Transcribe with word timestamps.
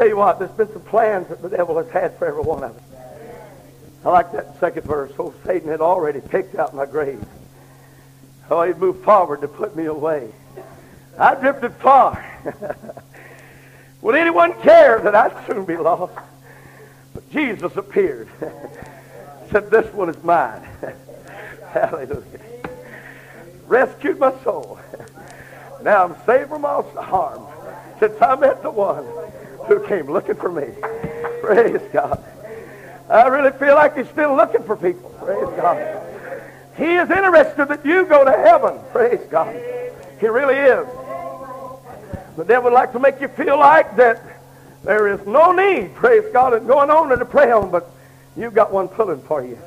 tell 0.00 0.08
you 0.08 0.16
what, 0.16 0.38
there's 0.38 0.50
been 0.52 0.72
some 0.72 0.80
plans 0.80 1.28
that 1.28 1.42
the 1.42 1.50
devil 1.50 1.76
has 1.76 1.90
had 1.90 2.16
for 2.16 2.26
every 2.26 2.40
one 2.40 2.64
of 2.64 2.74
us. 2.74 2.82
I 4.02 4.08
like 4.08 4.32
that 4.32 4.58
second 4.58 4.84
verse. 4.86 5.12
Oh, 5.18 5.34
Satan 5.44 5.68
had 5.68 5.82
already 5.82 6.22
picked 6.22 6.54
out 6.54 6.74
my 6.74 6.86
grave. 6.86 7.22
Oh, 8.48 8.62
he'd 8.62 8.78
moved 8.78 9.04
forward 9.04 9.42
to 9.42 9.48
put 9.48 9.76
me 9.76 9.84
away. 9.84 10.32
I 11.18 11.34
drifted 11.34 11.74
far. 11.74 12.24
Would 14.00 14.14
anyone 14.14 14.58
care 14.62 15.00
that 15.00 15.14
I'd 15.14 15.46
soon 15.46 15.66
be 15.66 15.76
lost? 15.76 16.14
But 17.12 17.30
Jesus 17.30 17.76
appeared. 17.76 18.28
Said, 19.50 19.70
this 19.70 19.92
one 19.92 20.08
is 20.08 20.24
mine. 20.24 20.66
Hallelujah. 21.72 22.40
Rescued 23.66 24.18
my 24.18 24.32
soul. 24.44 24.80
Now 25.82 26.06
I'm 26.06 26.16
saved 26.24 26.48
from 26.48 26.64
all 26.64 26.84
harm 26.94 27.46
since 27.98 28.14
I 28.22 28.34
met 28.36 28.62
the 28.62 28.70
one 28.70 29.04
who 29.70 29.86
came 29.86 30.10
looking 30.10 30.34
for 30.34 30.50
me. 30.50 30.66
Praise 31.40 31.80
God. 31.92 32.22
I 33.08 33.28
really 33.28 33.52
feel 33.52 33.76
like 33.76 33.96
he's 33.96 34.08
still 34.08 34.34
looking 34.34 34.64
for 34.64 34.76
people. 34.76 35.10
Praise 35.10 35.48
God. 35.56 36.02
He 36.76 36.96
is 36.96 37.08
interested 37.08 37.68
that 37.68 37.86
you 37.86 38.04
go 38.04 38.24
to 38.24 38.32
heaven. 38.32 38.80
Praise 38.90 39.20
God. 39.30 39.54
He 40.18 40.26
really 40.26 40.56
is. 40.56 40.86
The 42.36 42.44
devil 42.44 42.70
would 42.70 42.74
like 42.74 42.92
to 42.92 42.98
make 42.98 43.20
you 43.20 43.28
feel 43.28 43.58
like 43.58 43.94
that 43.96 44.20
there 44.82 45.06
is 45.06 45.24
no 45.24 45.52
need, 45.52 45.94
praise 45.94 46.24
God, 46.32 46.54
in 46.54 46.66
going 46.66 46.90
on 46.90 47.12
and 47.12 47.20
to 47.20 47.24
pray 47.24 47.52
on, 47.52 47.70
but 47.70 47.90
you've 48.36 48.54
got 48.54 48.72
one 48.72 48.88
pulling 48.88 49.20
for 49.20 49.44
you. 49.44 49.58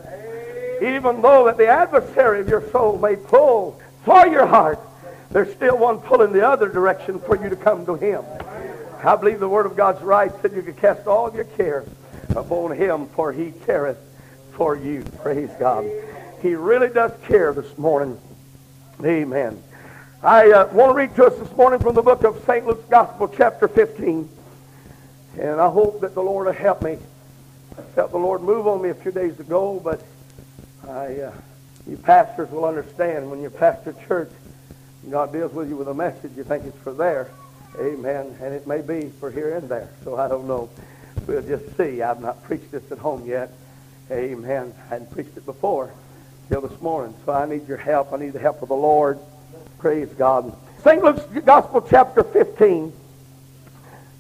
Even 0.81 1.22
though 1.22 1.45
that 1.45 1.58
the 1.58 1.67
adversary 1.67 2.41
of 2.41 2.49
your 2.49 2.70
soul 2.72 2.97
may 2.97 3.16
pull 3.16 3.80
for 4.03 4.27
your 4.27 4.47
heart, 4.47 4.80
there's 5.31 5.53
still 5.55 5.77
one 5.77 5.99
pulling 5.99 6.33
the 6.33 6.45
other 6.45 6.67
direction 6.67 7.20
for 7.20 7.41
you 7.41 7.49
to 7.49 7.55
come 7.55 7.85
to 7.85 7.95
him. 7.95 8.23
I 9.05 9.17
believe 9.17 9.41
the 9.41 9.49
word 9.49 9.66
of 9.66 9.75
God's 9.75 10.02
right 10.02 10.31
that 10.43 10.53
you 10.53 10.62
can 10.62 10.75
cast 10.75 11.07
all 11.07 11.27
of 11.27 11.35
your 11.35 11.44
care 11.44 11.84
upon 12.38 12.71
him, 12.71 13.07
for 13.07 13.34
he 13.34 13.52
careth 13.66 13.98
for 14.53 14.78
you. 14.78 15.03
Praise 15.22 15.50
God. 15.59 15.86
He 16.41 16.55
really 16.55 16.88
does 16.88 17.11
care 17.28 17.53
this 17.53 17.78
morning. 17.78 18.17
Amen. 19.03 19.61
I 20.22 20.52
uh, 20.52 20.67
want 20.73 20.91
to 20.91 20.95
read 20.95 21.13
to 21.17 21.25
us 21.25 21.36
this 21.38 21.52
morning 21.58 21.81
from 21.81 21.95
the 21.95 22.02
book 22.02 22.23
of 22.23 22.41
St. 22.45 22.66
Luke's 22.66 22.88
Gospel, 22.89 23.28
chapter 23.28 23.67
15. 23.67 24.30
And 25.38 25.59
I 25.59 25.69
hope 25.69 26.00
that 26.00 26.13
the 26.13 26.23
Lord 26.23 26.45
will 26.45 26.53
help 26.53 26.81
me. 26.81 26.97
I 27.78 27.81
felt 27.95 28.11
the 28.11 28.17
Lord 28.17 28.41
move 28.41 28.67
on 28.67 28.81
me 28.81 28.88
a 28.88 28.94
few 28.94 29.11
days 29.11 29.38
ago, 29.38 29.81
but 29.83 30.02
I, 30.88 31.16
uh, 31.16 31.33
you 31.89 31.97
pastors 31.97 32.50
will 32.52 32.63
understand 32.63 33.30
when 33.30 33.41
you 33.41 33.50
pastor 33.50 33.94
church, 34.08 34.31
God 35.09 35.33
deals 35.33 35.52
with 35.52 35.67
you 35.67 35.75
with 35.75 35.89
a 35.89 35.94
message, 35.94 36.31
you 36.38 36.45
think 36.45 36.63
it's 36.63 36.78
for 36.78 36.94
there. 36.94 37.30
Amen. 37.79 38.38
And 38.41 38.53
it 38.53 38.67
may 38.67 38.81
be 38.81 39.09
for 39.19 39.31
here 39.31 39.55
and 39.55 39.67
there. 39.67 39.89
So 40.03 40.16
I 40.16 40.27
don't 40.27 40.47
know. 40.47 40.69
We'll 41.25 41.41
just 41.41 41.75
see. 41.75 42.02
I've 42.02 42.21
not 42.21 42.43
preached 42.43 42.71
this 42.71 42.91
at 42.91 42.99
home 42.99 43.25
yet. 43.25 43.52
Amen. 44.11 44.73
I 44.85 44.89
hadn't 44.89 45.11
preached 45.11 45.35
it 45.38 45.45
before 45.45 45.91
till 46.49 46.61
this 46.61 46.81
morning. 46.81 47.16
So 47.25 47.31
I 47.31 47.47
need 47.47 47.67
your 47.67 47.77
help. 47.77 48.13
I 48.13 48.17
need 48.17 48.33
the 48.33 48.39
help 48.39 48.61
of 48.61 48.69
the 48.69 48.75
Lord. 48.75 49.19
Praise 49.79 50.09
God. 50.09 50.55
St. 50.83 51.03
Luke's 51.03 51.23
Gospel, 51.45 51.81
chapter 51.81 52.23
15. 52.23 52.94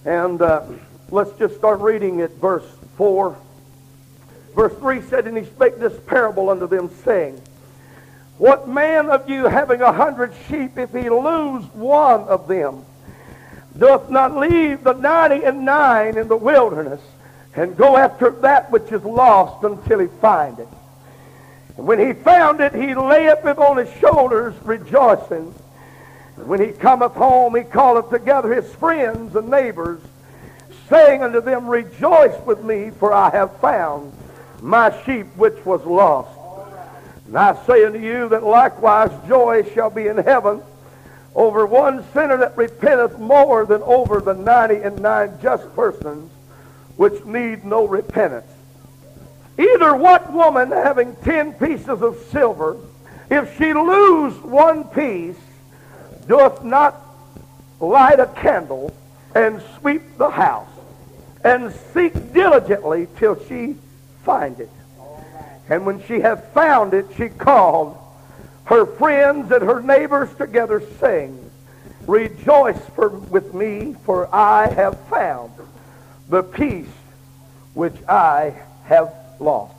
And 0.05 0.41
uh, 0.41 0.65
let's 1.11 1.37
just 1.37 1.55
start 1.55 1.79
reading 1.81 2.21
at 2.21 2.31
verse 2.31 2.65
4. 2.97 3.37
Verse 4.55 4.73
3 4.73 5.01
said, 5.03 5.27
And 5.27 5.37
he 5.37 5.45
spake 5.45 5.77
this 5.77 5.97
parable 6.07 6.49
unto 6.49 6.67
them, 6.67 6.89
saying, 7.03 7.39
What 8.37 8.67
man 8.67 9.09
of 9.09 9.29
you 9.29 9.45
having 9.45 9.81
a 9.81 9.91
hundred 9.91 10.33
sheep, 10.47 10.77
if 10.77 10.91
he 10.91 11.09
lose 11.09 11.65
one 11.73 12.21
of 12.21 12.47
them, 12.47 12.85
doth 13.77 14.09
not 14.09 14.35
leave 14.37 14.83
the 14.83 14.93
ninety 14.93 15.45
and 15.45 15.65
nine 15.65 16.17
in 16.17 16.27
the 16.27 16.37
wilderness, 16.37 17.01
and 17.55 17.75
go 17.77 17.97
after 17.97 18.29
that 18.29 18.71
which 18.71 18.91
is 18.91 19.03
lost 19.03 19.63
until 19.63 19.99
he 19.99 20.07
find 20.21 20.59
it? 20.59 20.67
And 21.77 21.87
when 21.87 21.99
he 21.99 22.13
found 22.13 22.61
it, 22.61 22.73
he 22.73 22.93
layeth 22.93 23.45
it 23.45 23.57
on 23.57 23.77
his 23.77 23.91
shoulders, 23.99 24.53
rejoicing. 24.63 25.53
And 26.37 26.47
when 26.47 26.59
he 26.59 26.71
cometh 26.71 27.13
home, 27.13 27.55
he 27.55 27.63
calleth 27.63 28.09
together 28.09 28.53
his 28.53 28.71
friends 28.75 29.35
and 29.35 29.49
neighbors, 29.49 30.01
saying 30.89 31.23
unto 31.23 31.41
them, 31.41 31.67
Rejoice 31.67 32.39
with 32.45 32.63
me, 32.63 32.91
for 32.91 33.11
I 33.13 33.29
have 33.31 33.59
found 33.59 34.13
my 34.61 34.95
sheep 35.03 35.27
which 35.35 35.65
was 35.65 35.83
lost. 35.83 36.29
And 37.27 37.37
I 37.37 37.55
say 37.65 37.85
unto 37.85 37.99
you 37.99 38.29
that 38.29 38.43
likewise 38.43 39.11
joy 39.27 39.63
shall 39.73 39.89
be 39.89 40.07
in 40.07 40.17
heaven 40.17 40.61
over 41.35 41.65
one 41.65 42.05
sinner 42.13 42.37
that 42.37 42.55
repenteth 42.57 43.17
more 43.17 43.65
than 43.65 43.81
over 43.83 44.21
the 44.21 44.33
ninety 44.33 44.75
and 44.75 45.01
nine 45.01 45.37
just 45.41 45.73
persons 45.75 46.29
which 46.95 47.25
need 47.25 47.65
no 47.65 47.87
repentance. 47.87 48.51
Either 49.57 49.95
what 49.95 50.31
woman 50.31 50.71
having 50.71 51.15
ten 51.17 51.53
pieces 51.53 52.01
of 52.01 52.17
silver, 52.31 52.77
if 53.29 53.57
she 53.57 53.73
lose 53.73 54.35
one 54.41 54.83
piece, 54.85 55.37
doth 56.27 56.63
not 56.63 56.99
light 57.79 58.19
a 58.19 58.27
candle 58.27 58.93
and 59.35 59.61
sweep 59.79 60.17
the 60.17 60.29
house 60.29 60.69
and 61.43 61.73
seek 61.93 62.13
diligently 62.33 63.07
till 63.17 63.37
she 63.47 63.75
find 64.23 64.59
it. 64.59 64.69
And 65.69 65.85
when 65.85 66.03
she 66.05 66.19
hath 66.19 66.53
found 66.53 66.93
it, 66.93 67.07
she 67.17 67.29
called 67.29 67.97
her 68.65 68.85
friends 68.85 69.51
and 69.51 69.63
her 69.63 69.81
neighbors 69.81 70.33
together, 70.35 70.81
sing, 70.99 71.39
Rejoice 72.07 72.79
for, 72.95 73.09
with 73.09 73.53
me, 73.53 73.95
for 74.05 74.33
I 74.33 74.67
have 74.67 74.99
found 75.07 75.53
the 76.29 76.43
peace 76.43 76.87
which 77.73 77.95
I 78.07 78.53
have 78.85 79.13
lost. 79.39 79.75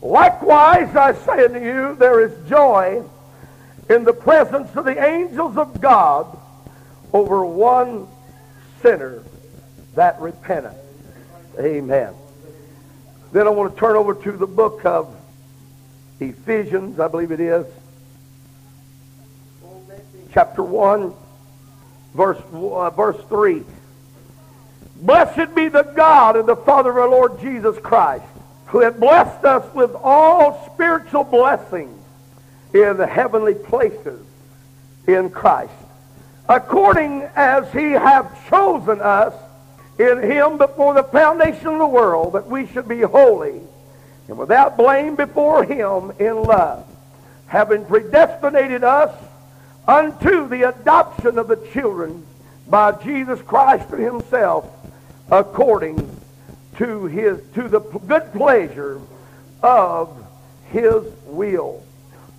Likewise, 0.00 0.94
I 0.94 1.14
say 1.14 1.44
unto 1.46 1.60
you, 1.60 1.96
there 1.96 2.20
is 2.20 2.48
joy 2.48 3.02
in 3.90 4.04
the 4.04 4.12
presence 4.12 4.74
of 4.76 4.84
the 4.84 5.04
angels 5.04 5.56
of 5.56 5.80
God 5.80 6.38
over 7.12 7.44
one 7.44 8.06
sinner 8.82 9.24
that 9.94 10.20
repenteth. 10.20 10.76
Amen. 11.58 12.14
Then 13.32 13.48
I 13.48 13.50
want 13.50 13.74
to 13.74 13.80
turn 13.80 13.96
over 13.96 14.14
to 14.14 14.32
the 14.32 14.46
book 14.46 14.84
of 14.84 15.14
Ephesians, 16.20 17.00
I 17.00 17.08
believe 17.08 17.32
it 17.32 17.40
is. 17.40 17.66
Chapter 20.32 20.62
1, 20.62 21.12
verse, 22.14 22.40
uh, 22.52 22.90
verse 22.90 23.20
3. 23.28 23.64
Blessed 24.96 25.54
be 25.54 25.68
the 25.68 25.82
God 25.82 26.36
and 26.36 26.48
the 26.48 26.56
Father 26.56 26.90
of 26.90 26.96
our 26.96 27.08
Lord 27.08 27.40
Jesus 27.40 27.78
Christ 27.78 28.24
who 28.68 28.80
had 28.80 29.00
blessed 29.00 29.44
us 29.44 29.74
with 29.74 29.94
all 29.94 30.70
spiritual 30.74 31.24
blessings 31.24 32.02
in 32.74 32.96
the 32.98 33.06
heavenly 33.06 33.54
places 33.54 34.20
in 35.06 35.30
Christ, 35.30 35.72
according 36.48 37.22
as 37.34 37.70
he 37.72 37.92
hath 37.92 38.48
chosen 38.50 39.00
us 39.00 39.34
in 39.98 40.22
him 40.22 40.58
before 40.58 40.94
the 40.94 41.02
foundation 41.02 41.68
of 41.68 41.78
the 41.78 41.86
world, 41.86 42.34
that 42.34 42.46
we 42.46 42.66
should 42.66 42.86
be 42.86 43.00
holy 43.00 43.60
and 44.28 44.36
without 44.36 44.76
blame 44.76 45.16
before 45.16 45.64
him 45.64 46.12
in 46.18 46.42
love, 46.42 46.86
having 47.46 47.86
predestinated 47.86 48.84
us 48.84 49.10
unto 49.88 50.46
the 50.46 50.68
adoption 50.68 51.38
of 51.38 51.48
the 51.48 51.56
children 51.72 52.24
by 52.68 52.92
Jesus 52.92 53.40
Christ 53.40 53.88
himself, 53.88 54.66
according 55.30 56.16
to 56.76 57.06
his 57.06 57.40
to 57.54 57.68
the 57.68 57.80
good 57.80 58.30
pleasure 58.32 59.00
of 59.62 60.24
his 60.70 61.02
will. 61.24 61.82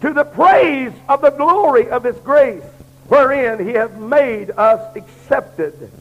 To 0.01 0.13
the 0.13 0.23
praise 0.23 0.93
of 1.09 1.21
the 1.21 1.31
glory 1.31 1.89
of 1.89 2.03
his 2.03 2.15
grace 2.17 2.63
wherein 3.07 3.65
he 3.65 3.73
hath 3.73 3.97
made 3.97 4.51
us 4.51 4.95
accepted 4.95 5.91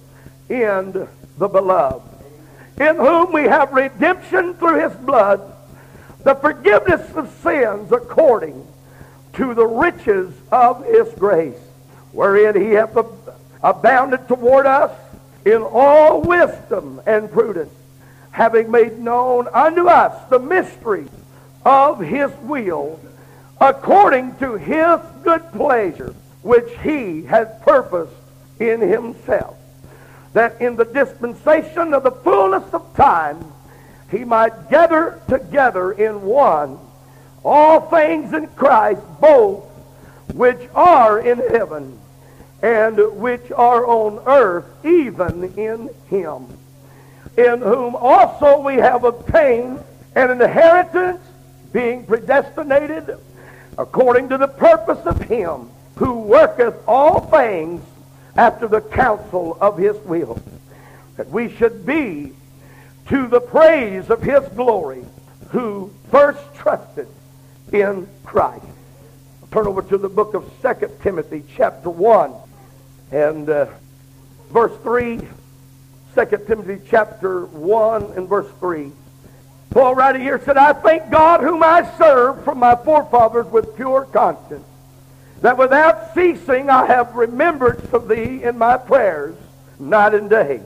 in 0.51 1.09
the 1.39 1.49
beloved. 1.49 2.07
In 2.79 2.97
whom 2.97 3.33
we 3.33 3.45
have 3.45 3.73
redemption 3.73 4.55
through 4.55 4.89
his 4.89 4.97
blood 4.99 5.41
the 6.23 6.35
forgiveness 6.35 7.11
of 7.17 7.35
sins 7.43 7.91
according 7.91 8.67
to 9.35 9.55
the 9.55 9.67
riches 9.67 10.33
of 10.51 10.85
his 10.85 11.09
grace 11.15 11.59
wherein 12.13 12.61
he 12.61 12.71
hath 12.71 12.97
abounded 13.63 14.27
toward 14.29 14.67
us 14.67 14.93
in 15.45 15.63
all 15.63 16.23
wisdom 16.23 17.01
and 17.07 17.31
prudence 17.31 17.73
having 18.39 18.71
made 18.71 18.99
known 18.99 19.49
unto 19.53 19.89
us 19.89 20.29
the 20.31 20.39
mystery 20.39 21.07
of 21.65 21.99
his 21.99 22.31
will, 22.43 23.01
according 23.61 24.35
to 24.37 24.55
his 24.55 25.01
good 25.25 25.43
pleasure, 25.53 26.15
which 26.43 26.71
he 26.83 27.23
had 27.23 27.61
purposed 27.63 28.13
in 28.61 28.81
himself, 28.81 29.57
that 30.35 30.61
in 30.61 30.77
the 30.77 30.85
dispensation 30.85 31.93
of 31.93 32.05
the 32.05 32.13
fullness 32.13 32.63
of 32.73 32.95
time 32.95 33.45
he 34.11 34.25
might 34.25 34.71
gather 34.71 35.21
together 35.29 35.91
in 35.93 36.23
one 36.23 36.79
all 37.45 37.81
things 37.81 38.33
in 38.33 38.47
Christ, 38.49 39.03
both 39.21 39.65
which 40.35 40.69
are 40.75 41.21
in 41.21 41.39
heaven 41.51 41.99
and 42.63 42.97
which 43.21 43.51
are 43.53 43.87
on 43.87 44.21
earth, 44.27 44.67
even 44.85 45.45
in 45.57 45.91
him 46.09 46.47
in 47.39 47.61
whom 47.61 47.95
also 47.95 48.61
we 48.61 48.75
have 48.75 49.05
obtained 49.05 49.79
an 50.17 50.31
inheritance, 50.31 51.21
being 51.73 52.05
predestinated 52.05 53.17
according 53.79 54.29
to 54.29 54.37
the 54.37 54.49
purpose 54.49 54.99
of 55.07 55.21
him 55.23 55.71
who 55.95 56.19
worketh 56.19 56.75
all 56.89 57.21
things 57.21 57.81
after 58.37 58.67
the 58.67 58.81
counsel 58.81 59.57
of 59.61 59.79
his 59.79 59.97
will, 59.99 60.41
that 61.17 61.31
we 61.31 61.49
should 61.49 61.87
be 61.87 62.33
to 63.07 63.29
the 63.29 63.41
praise 63.41 64.11
of 64.11 64.21
his 64.21 64.43
glory, 64.57 65.05
who 65.51 65.93
first 66.11 66.43
trusted 66.57 67.07
in 67.73 68.09
Christ. 68.25 68.65
Turn 69.51 69.67
over 69.67 69.83
to 69.83 69.97
the 69.97 70.09
book 70.09 70.35
of 70.35 70.51
2 70.63 70.91
Timothy, 71.03 71.43
chapter 71.57 71.89
1, 71.89 72.33
and 73.13 73.49
uh, 73.49 73.67
verse 74.51 74.77
3. 74.83 75.21
2 76.15 76.45
Timothy 76.47 76.79
chapter 76.89 77.47
1 77.47 78.13
and 78.17 78.29
verse 78.29 78.51
3. 78.61 78.93
Paul 79.71 79.95
right 79.95 80.17
here 80.17 80.41
said, 80.45 80.57
I 80.57 80.73
thank 80.73 81.11
God 81.11 81.41
whom 81.41 81.63
I 81.63 81.91
serve 81.97 82.45
from 82.45 82.59
my 82.59 82.75
forefathers 82.75 83.47
with 83.47 83.77
pure 83.77 84.05
conscience, 84.13 84.65
that 85.43 85.57
without 85.57 86.15
ceasing 86.15 86.71
I 86.71 86.87
have 86.87 87.15
remembrance 87.15 87.93
of 87.93 88.09
thee 88.09 88.43
in 88.43 88.59
my 88.59 88.77
prayers 88.77 89.37
night 89.79 90.15
and 90.15 90.29
day, 90.29 90.61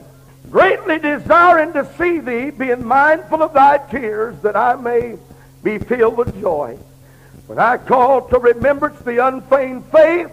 greatly 0.49 0.99
desiring 0.99 1.73
to 1.73 1.89
see 1.97 2.19
thee, 2.19 2.49
being 2.49 2.85
mindful 2.85 3.43
of 3.43 3.53
thy 3.53 3.77
tears, 3.77 4.39
that 4.41 4.55
I 4.55 4.75
may 4.75 5.17
be 5.63 5.77
filled 5.77 6.17
with 6.17 6.39
joy. 6.41 6.77
When 7.47 7.59
I 7.59 7.77
call 7.77 8.27
to 8.29 8.39
remembrance 8.39 8.99
the 8.99 9.25
unfeigned 9.25 9.85
faith 9.85 10.31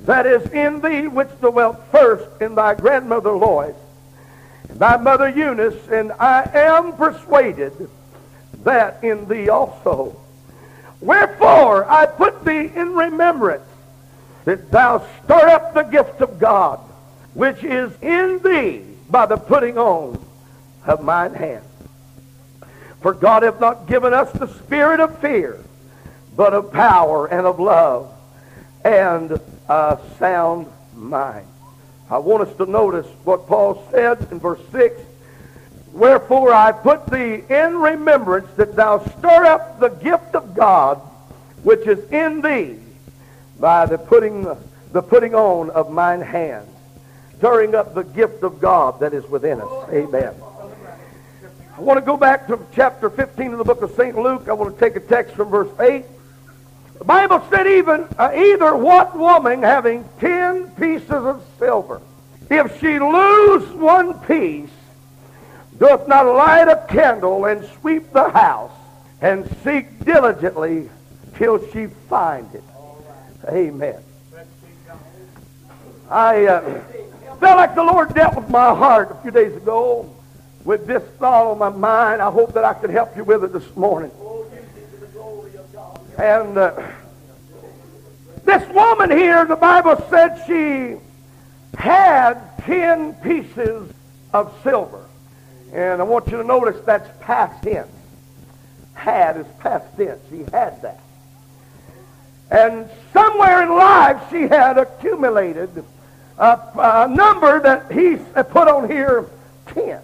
that 0.00 0.26
is 0.26 0.46
in 0.52 0.80
thee, 0.80 1.08
which 1.08 1.28
dwelt 1.40 1.82
first 1.90 2.26
in 2.40 2.54
thy 2.54 2.74
grandmother 2.74 3.32
Lois, 3.32 3.74
thy 4.70 4.96
mother 4.96 5.28
Eunice, 5.28 5.88
and 5.88 6.12
I 6.12 6.48
am 6.54 6.92
persuaded 6.96 7.90
that 8.62 9.02
in 9.02 9.26
thee 9.26 9.48
also. 9.48 10.16
Wherefore 11.00 11.90
I 11.90 12.06
put 12.06 12.44
thee 12.44 12.70
in 12.74 12.94
remembrance 12.94 13.64
that 14.44 14.70
thou 14.70 15.04
stir 15.24 15.48
up 15.48 15.74
the 15.74 15.82
gift 15.82 16.20
of 16.20 16.38
God, 16.38 16.78
which 17.34 17.62
is 17.64 17.92
in 18.00 18.38
thee 18.42 18.82
by 19.10 19.26
the 19.26 19.36
putting 19.36 19.76
on 19.78 20.24
of 20.86 21.02
mine 21.02 21.34
hand. 21.34 21.64
For 23.02 23.12
God 23.12 23.42
hath 23.42 23.60
not 23.60 23.86
given 23.86 24.14
us 24.14 24.30
the 24.32 24.46
spirit 24.46 25.00
of 25.00 25.18
fear, 25.18 25.60
but 26.36 26.52
of 26.52 26.72
power 26.72 27.26
and 27.26 27.46
of 27.46 27.58
love 27.58 28.12
and 28.84 29.40
a 29.68 29.98
sound 30.18 30.66
mind. 30.94 31.46
I 32.08 32.18
want 32.18 32.48
us 32.48 32.56
to 32.58 32.66
notice 32.66 33.06
what 33.24 33.48
Paul 33.48 33.84
said 33.90 34.28
in 34.30 34.38
verse 34.38 34.60
6. 34.70 35.00
Wherefore 35.92 36.52
I 36.52 36.72
put 36.72 37.06
thee 37.06 37.42
in 37.48 37.76
remembrance 37.78 38.48
that 38.56 38.76
thou 38.76 39.04
stir 39.18 39.46
up 39.46 39.80
the 39.80 39.88
gift 39.88 40.34
of 40.34 40.54
God 40.54 40.98
which 41.64 41.86
is 41.86 41.98
in 42.12 42.42
thee 42.42 42.78
by 43.58 43.86
the 43.86 43.98
putting, 43.98 44.46
the 44.92 45.02
putting 45.02 45.34
on 45.34 45.70
of 45.70 45.90
mine 45.90 46.20
hands. 46.20 46.68
Stirring 47.38 47.74
up 47.74 47.94
the 47.94 48.04
gift 48.04 48.44
of 48.44 48.60
God 48.60 49.00
that 49.00 49.12
is 49.12 49.26
within 49.28 49.60
us. 49.60 49.90
Amen. 49.90 50.32
I 51.76 51.80
want 51.80 51.98
to 51.98 52.06
go 52.06 52.16
back 52.16 52.46
to 52.46 52.58
chapter 52.72 53.10
15 53.10 53.52
of 53.52 53.58
the 53.58 53.64
book 53.64 53.82
of 53.82 53.90
St. 53.96 54.16
Luke. 54.16 54.48
I 54.48 54.52
want 54.52 54.72
to 54.74 54.80
take 54.80 54.96
a 54.96 55.00
text 55.00 55.34
from 55.34 55.48
verse 55.48 55.68
8. 55.80 56.04
The 56.98 57.04
Bible 57.04 57.42
said 57.50 57.66
even 57.66 58.08
uh, 58.18 58.32
either 58.34 58.76
what 58.76 59.16
woman 59.16 59.62
having 59.62 60.08
ten 60.18 60.70
pieces 60.72 61.10
of 61.10 61.44
silver, 61.58 62.00
if 62.50 62.80
she 62.80 62.98
lose 62.98 63.68
one 63.72 64.18
piece, 64.20 64.70
doth 65.78 66.08
not 66.08 66.26
light 66.26 66.68
a 66.68 66.84
candle 66.88 67.44
and 67.44 67.66
sweep 67.80 68.12
the 68.12 68.30
house 68.30 68.72
and 69.20 69.46
seek 69.62 70.04
diligently 70.04 70.88
till 71.36 71.58
she 71.70 71.86
find 72.08 72.52
it. 72.54 72.64
Amen. 73.48 74.02
I 76.10 76.46
uh, 76.46 76.80
felt 77.40 77.58
like 77.58 77.74
the 77.74 77.82
Lord 77.82 78.14
dealt 78.14 78.36
with 78.36 78.48
my 78.48 78.74
heart 78.74 79.10
a 79.10 79.14
few 79.22 79.30
days 79.30 79.54
ago 79.56 80.12
with 80.64 80.86
this 80.86 81.02
thought 81.18 81.50
on 81.50 81.58
my 81.58 81.68
mind. 81.68 82.22
I 82.22 82.30
hope 82.30 82.54
that 82.54 82.64
I 82.64 82.74
could 82.74 82.90
help 82.90 83.16
you 83.16 83.24
with 83.24 83.44
it 83.44 83.52
this 83.52 83.76
morning. 83.76 84.10
And 86.18 86.56
uh, 86.56 86.82
this 88.44 88.66
woman 88.70 89.10
here, 89.10 89.44
the 89.44 89.56
Bible 89.56 90.02
said 90.08 90.42
she 90.46 90.96
had 91.76 92.40
ten 92.60 93.12
pieces 93.14 93.92
of 94.32 94.58
silver. 94.62 95.04
And 95.72 96.00
I 96.00 96.04
want 96.04 96.26
you 96.28 96.38
to 96.38 96.44
notice 96.44 96.82
that's 96.86 97.08
past 97.20 97.62
tense. 97.62 97.88
Had 98.94 99.36
is 99.36 99.46
past 99.58 99.84
tense. 99.96 100.20
She 100.30 100.38
had 100.52 100.80
that. 100.82 101.00
And 102.50 102.88
somewhere 103.12 103.62
in 103.62 103.68
life 103.70 104.22
she 104.30 104.42
had 104.42 104.78
accumulated 104.78 105.84
a, 106.38 106.60
a 106.78 107.08
number 107.08 107.60
that 107.60 107.92
he 107.92 108.16
put 108.16 108.68
on 108.68 108.88
here, 108.88 109.26
ten. 109.66 110.00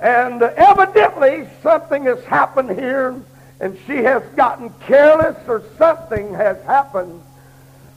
And 0.00 0.42
evidently 0.42 1.48
something 1.62 2.04
has 2.04 2.22
happened 2.24 2.70
here 2.78 3.20
and 3.60 3.76
she 3.86 3.96
has 3.96 4.22
gotten 4.36 4.70
careless 4.80 5.36
or 5.48 5.62
something 5.76 6.32
has 6.34 6.62
happened 6.64 7.22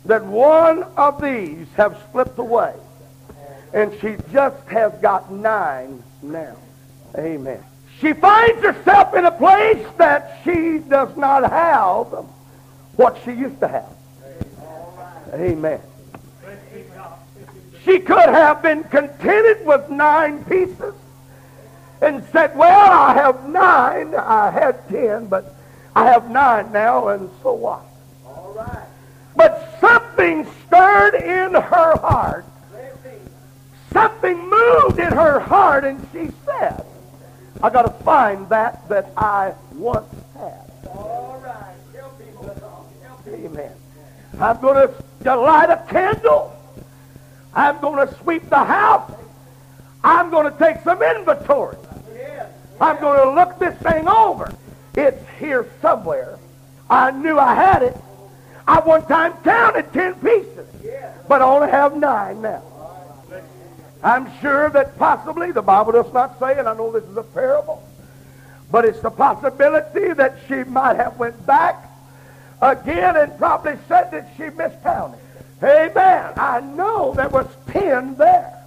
that 0.05 0.25
one 0.25 0.83
of 0.97 1.21
these 1.21 1.67
have 1.77 2.01
slipped 2.11 2.39
away. 2.39 2.73
And 3.73 3.93
she 4.01 4.15
just 4.33 4.67
has 4.67 4.91
got 5.01 5.31
nine 5.31 6.03
now. 6.21 6.55
Amen. 7.17 7.63
She 7.99 8.13
finds 8.13 8.61
herself 8.63 9.13
in 9.13 9.25
a 9.25 9.31
place 9.31 9.85
that 9.97 10.41
she 10.43 10.79
does 10.79 11.15
not 11.15 11.49
have 11.49 12.25
what 12.95 13.21
she 13.23 13.31
used 13.31 13.59
to 13.59 13.67
have. 13.67 13.95
Amen. 15.33 15.79
She 17.85 17.99
could 17.99 18.29
have 18.29 18.61
been 18.61 18.83
contented 18.85 19.65
with 19.65 19.89
nine 19.89 20.43
pieces 20.45 20.93
and 22.01 22.23
said, 22.31 22.57
well, 22.57 22.91
I 22.91 23.13
have 23.13 23.47
nine. 23.47 24.15
I 24.15 24.49
had 24.49 24.87
ten, 24.89 25.27
but 25.27 25.55
I 25.95 26.05
have 26.05 26.29
nine 26.29 26.71
now, 26.71 27.09
and 27.09 27.29
so 27.43 27.53
what? 27.53 27.81
All 28.25 28.53
right. 28.57 28.87
But 29.35 29.77
something 29.79 30.47
stirred 30.67 31.15
in 31.15 31.53
her 31.53 31.97
heart. 31.97 32.45
Something 33.93 34.49
moved 34.49 34.99
in 34.99 35.11
her 35.11 35.39
heart, 35.39 35.83
and 35.83 35.99
she 36.13 36.29
said, 36.45 36.85
I 37.61 37.69
got 37.69 37.83
to 37.83 38.03
find 38.03 38.47
that 38.49 38.87
that 38.89 39.11
I 39.17 39.53
once 39.73 40.07
had. 40.33 40.71
All 40.87 41.41
right. 41.43 41.75
Help 41.93 42.19
me, 42.19 42.25
Help 43.03 43.27
me. 43.27 43.33
Amen. 43.45 43.71
I'm 44.39 44.61
going 44.61 44.87
to 45.23 45.35
light 45.35 45.69
a 45.69 45.85
candle. 45.89 46.55
I'm 47.53 47.81
going 47.81 48.07
to 48.07 48.13
sweep 48.15 48.49
the 48.49 48.63
house. 48.63 49.11
I'm 50.03 50.31
going 50.31 50.51
to 50.51 50.57
take 50.57 50.81
some 50.83 51.03
inventory. 51.03 51.77
I'm 52.81 52.99
going 52.99 53.23
to 53.23 53.31
look 53.31 53.59
this 53.59 53.77
thing 53.77 54.07
over. 54.07 54.51
It's 54.95 55.23
here 55.39 55.67
somewhere. 55.81 56.39
I 56.89 57.11
knew 57.11 57.37
I 57.37 57.53
had 57.53 57.83
it. 57.83 57.95
I 58.67 58.79
one 58.79 59.05
time 59.05 59.33
counted 59.43 59.93
ten 59.93 60.15
pieces, 60.15 60.67
but 61.27 61.41
I 61.41 61.45
only 61.45 61.69
have 61.69 61.95
nine 61.95 62.41
now. 62.41 62.63
I'm 64.03 64.31
sure 64.39 64.69
that 64.71 64.97
possibly, 64.97 65.51
the 65.51 65.61
Bible 65.61 65.91
does 65.91 66.11
not 66.11 66.39
say, 66.39 66.57
and 66.57 66.67
I 66.67 66.73
know 66.73 66.91
this 66.91 67.03
is 67.03 67.15
a 67.15 67.23
parable, 67.23 67.83
but 68.71 68.83
it's 68.83 68.99
the 68.99 69.11
possibility 69.11 70.13
that 70.13 70.39
she 70.47 70.63
might 70.63 70.95
have 70.95 71.17
went 71.17 71.45
back 71.45 71.87
again 72.61 73.15
and 73.15 73.37
probably 73.37 73.77
said 73.87 74.09
that 74.11 74.29
she 74.37 74.49
miscounted. 74.49 75.19
Amen. 75.63 76.33
I 76.35 76.61
know 76.61 77.13
there 77.13 77.29
was 77.29 77.47
ten 77.67 78.15
there. 78.15 78.57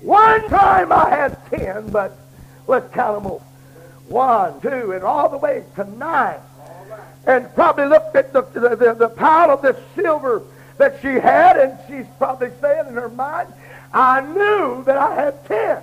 One 0.00 0.48
time 0.48 0.92
I 0.92 1.10
had 1.10 1.38
ten, 1.50 1.90
but 1.90 2.16
Let's 2.66 2.92
count 2.94 3.22
them 3.22 3.32
over. 3.32 3.44
One, 4.08 4.60
two, 4.60 4.92
and 4.92 5.02
all 5.02 5.28
the 5.28 5.38
way 5.38 5.64
to 5.76 5.84
nine. 5.84 6.40
And 7.26 7.52
probably 7.54 7.86
looked 7.86 8.14
at 8.16 8.32
the, 8.32 8.42
the, 8.42 8.76
the, 8.76 8.94
the 8.94 9.08
pile 9.08 9.50
of 9.50 9.62
this 9.62 9.76
silver 9.94 10.42
that 10.76 11.00
she 11.00 11.08
had, 11.08 11.56
and 11.56 11.78
she's 11.88 12.06
probably 12.18 12.50
saying 12.60 12.88
in 12.88 12.94
her 12.94 13.08
mind, 13.08 13.52
I 13.92 14.20
knew 14.20 14.82
that 14.84 14.96
I 14.96 15.14
had 15.14 15.46
ten. 15.46 15.82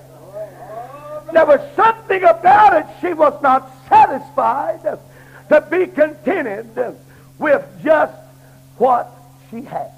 There 1.33 1.45
was 1.45 1.61
something 1.75 2.23
about 2.23 2.77
it 2.81 2.85
she 2.99 3.13
was 3.13 3.41
not 3.41 3.71
satisfied 3.87 4.99
to 5.49 5.61
be 5.71 5.87
contented 5.87 6.67
with 7.39 7.65
just 7.83 8.13
what 8.77 9.09
she 9.49 9.61
had. 9.61 9.91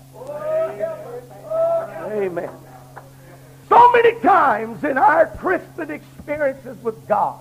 Amen. 2.12 2.50
So 3.74 3.92
many 3.92 4.20
times 4.20 4.84
in 4.84 5.00
our 5.00 5.26
Christian 5.26 5.90
experiences 5.90 6.78
with 6.84 7.08
God, 7.08 7.40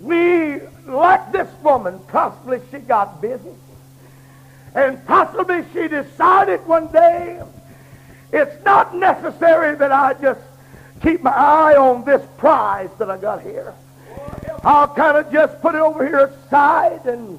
we, 0.00 0.58
like 0.86 1.32
this 1.32 1.50
woman, 1.62 2.00
possibly 2.08 2.62
she 2.70 2.78
got 2.78 3.20
busy. 3.20 3.52
And 4.74 5.04
possibly 5.04 5.66
she 5.74 5.86
decided 5.86 6.66
one 6.66 6.86
day, 6.86 7.42
it's 8.32 8.64
not 8.64 8.96
necessary 8.96 9.76
that 9.76 9.92
I 9.92 10.14
just 10.14 10.40
keep 11.02 11.22
my 11.22 11.30
eye 11.30 11.76
on 11.76 12.06
this 12.06 12.26
prize 12.38 12.88
that 12.98 13.10
I 13.10 13.18
got 13.18 13.42
here. 13.42 13.74
I'll 14.64 14.88
kind 14.88 15.18
of 15.18 15.30
just 15.30 15.60
put 15.60 15.74
it 15.74 15.82
over 15.82 16.06
here 16.06 16.24
aside 16.24 17.04
and 17.04 17.38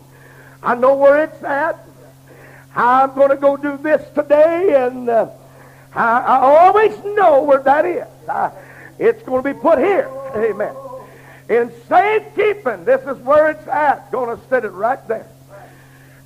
I 0.62 0.76
know 0.76 0.94
where 0.96 1.24
it's 1.24 1.44
at. 1.44 1.84
I'm 2.76 3.16
going 3.16 3.32
to 3.32 3.38
go 3.38 3.58
do 3.58 3.78
this 3.78 4.08
today 4.14 4.76
and 4.86 5.10
uh, 5.10 5.32
I, 5.96 6.20
I, 6.20 6.40
always 6.40 6.98
know 7.04 7.44
where 7.44 7.62
that 7.64 7.86
is. 7.86 8.08
I, 8.28 8.52
it's 8.98 9.22
going 9.24 9.44
to 9.44 9.54
be 9.54 9.60
put 9.60 9.78
here. 9.80 10.10
Amen. 10.36 10.76
In 11.50 11.72
safekeeping, 11.88 12.86
this 12.86 13.02
is 13.02 13.18
where 13.24 13.52
it's 13.52 13.68
at. 13.68 14.12
Going 14.12 14.36
to 14.36 14.48
set 14.48 14.66
it 14.66 14.70
right 14.70 15.06
there. 15.08 15.28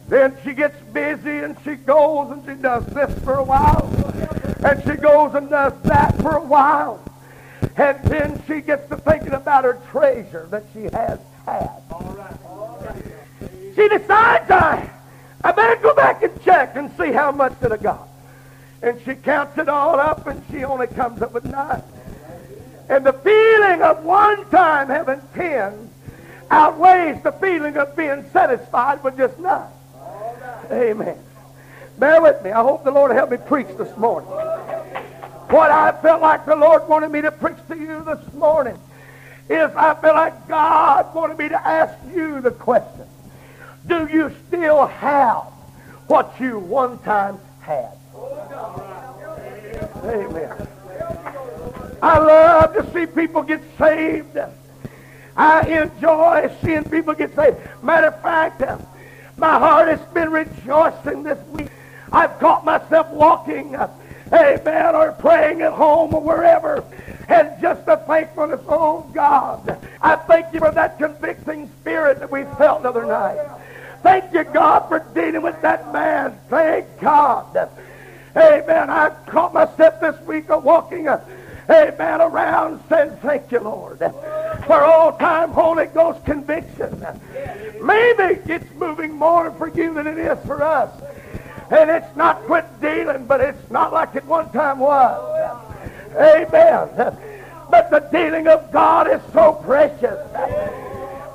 Then 0.07 0.37
she 0.43 0.53
gets 0.53 0.79
busy 0.93 1.39
and 1.39 1.57
she 1.65 1.75
goes 1.75 2.31
and 2.31 2.45
she 2.45 2.61
does 2.61 2.85
this 2.87 3.17
for 3.23 3.35
a 3.35 3.43
while. 3.43 3.85
And 4.63 4.81
she 4.83 4.95
goes 4.95 5.35
and 5.35 5.49
does 5.49 5.73
that 5.83 6.15
for 6.21 6.37
a 6.37 6.43
while. 6.43 7.03
And 7.75 8.01
then 8.05 8.41
she 8.47 8.61
gets 8.61 8.87
to 8.89 8.97
thinking 8.97 9.33
about 9.33 9.65
her 9.65 9.79
treasure 9.91 10.47
that 10.49 10.63
she 10.73 10.83
has 10.83 11.19
had. 11.45 11.69
She 13.75 13.87
decides, 13.89 14.49
I, 14.49 14.89
I 15.43 15.51
better 15.51 15.75
go 15.81 15.93
back 15.93 16.23
and 16.23 16.41
check 16.43 16.75
and 16.75 16.89
see 16.97 17.11
how 17.11 17.31
much 17.31 17.59
that 17.59 17.71
I 17.71 17.77
got. 17.77 18.06
And 18.81 18.99
she 19.03 19.15
counts 19.15 19.57
it 19.57 19.69
all 19.69 19.99
up 19.99 20.27
and 20.27 20.43
she 20.51 20.63
only 20.63 20.87
comes 20.87 21.21
up 21.21 21.33
with 21.33 21.45
nine. 21.45 21.81
And 22.89 23.05
the 23.05 23.13
feeling 23.13 23.81
of 23.81 24.03
one 24.03 24.49
time 24.49 24.87
having 24.87 25.21
ten 25.33 25.89
outweighs 26.49 27.21
the 27.23 27.31
feeling 27.33 27.75
of 27.77 27.95
being 27.97 28.29
satisfied 28.31 29.03
with 29.03 29.17
just 29.17 29.37
nine. 29.39 29.69
Amen. 30.71 31.17
Bear 31.97 32.21
with 32.21 32.43
me. 32.43 32.51
I 32.51 32.61
hope 32.61 32.83
the 32.83 32.91
Lord 32.91 33.11
help 33.11 33.31
me 33.31 33.37
preach 33.37 33.67
this 33.77 33.95
morning. 33.97 34.29
What 35.49 35.71
I 35.71 35.91
felt 36.01 36.21
like 36.21 36.45
the 36.45 36.55
Lord 36.55 36.87
wanted 36.87 37.11
me 37.11 37.21
to 37.21 37.31
preach 37.31 37.57
to 37.69 37.77
you 37.77 38.03
this 38.03 38.33
morning 38.33 38.77
is 39.49 39.71
I 39.75 39.95
feel 39.95 40.13
like 40.13 40.47
God 40.47 41.13
wanted 41.15 41.37
me 41.37 41.49
to 41.49 41.67
ask 41.67 41.97
you 42.13 42.41
the 42.41 42.51
question. 42.51 43.07
Do 43.87 44.07
you 44.11 44.33
still 44.47 44.85
have 44.85 45.43
what 46.07 46.35
you 46.39 46.59
one 46.59 46.99
time 46.99 47.39
had? 47.61 47.96
Amen. 50.03 50.67
I 52.01 52.17
love 52.19 52.73
to 52.73 52.93
see 52.93 53.05
people 53.05 53.41
get 53.41 53.61
saved. 53.77 54.37
I 55.35 55.61
enjoy 55.67 56.49
seeing 56.63 56.83
people 56.85 57.13
get 57.13 57.35
saved. 57.35 57.57
Matter 57.83 58.07
of 58.07 58.21
fact, 58.21 58.61
my 59.37 59.59
heart 59.59 59.87
has 59.87 60.01
been 60.13 60.31
rejoicing 60.31 61.23
this 61.23 61.39
week. 61.49 61.69
I've 62.11 62.39
caught 62.39 62.65
myself 62.65 63.09
walking, 63.09 63.75
amen, 64.31 64.95
or 64.95 65.11
praying 65.13 65.61
at 65.61 65.73
home 65.73 66.13
or 66.13 66.21
wherever. 66.21 66.83
And 67.27 67.51
just 67.61 67.85
the 67.85 67.97
thankfulness, 67.97 68.61
oh 68.67 69.09
God, 69.13 69.77
I 70.01 70.15
thank 70.15 70.53
you 70.53 70.59
for 70.59 70.71
that 70.71 70.97
convicting 70.97 71.69
spirit 71.81 72.19
that 72.19 72.31
we 72.31 72.43
felt 72.57 72.83
the 72.83 72.89
other 72.89 73.05
night. 73.05 73.39
Thank 74.01 74.33
you, 74.33 74.43
God, 74.45 74.87
for 74.87 74.99
dealing 75.13 75.41
with 75.41 75.61
that 75.61 75.91
man. 75.91 76.39
Thank 76.49 76.85
God. 77.01 77.69
Amen. 78.37 78.89
I 78.91 79.09
caught 79.25 79.53
myself 79.53 79.99
this 79.99 80.19
week 80.27 80.51
of 80.51 80.63
walking, 80.63 81.07
uh, 81.07 81.25
amen, 81.71 82.21
around 82.21 82.83
saying, 82.87 83.17
Thank 83.23 83.51
you, 83.51 83.59
Lord, 83.59 83.97
for 83.97 84.83
all 84.83 85.17
time 85.17 85.49
Holy 85.49 85.87
Ghost 85.87 86.23
conviction. 86.23 87.03
Maybe 87.81 88.39
it's 88.45 88.71
moving 88.75 89.13
more 89.13 89.49
for 89.51 89.69
you 89.69 89.91
than 89.95 90.05
it 90.05 90.19
is 90.19 90.37
for 90.45 90.61
us. 90.63 90.91
And 91.71 91.89
it's 91.89 92.15
not 92.15 92.43
quit 92.43 92.65
dealing, 92.79 93.25
but 93.25 93.41
it's 93.41 93.71
not 93.71 93.91
like 93.91 94.15
it 94.15 94.25
one 94.25 94.51
time 94.51 94.79
was. 94.79 95.59
Amen. 96.15 97.17
But 97.71 97.89
the 97.89 98.07
dealing 98.11 98.47
of 98.47 98.71
God 98.71 99.09
is 99.09 99.21
so 99.33 99.53
precious. 99.53 100.19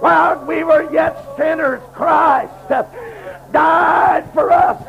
While 0.01 0.45
we 0.47 0.63
were 0.63 0.91
yet 0.93 1.37
sinners, 1.37 1.83
Christ 1.93 2.53
died 3.53 4.33
for 4.33 4.53
us 4.53 4.83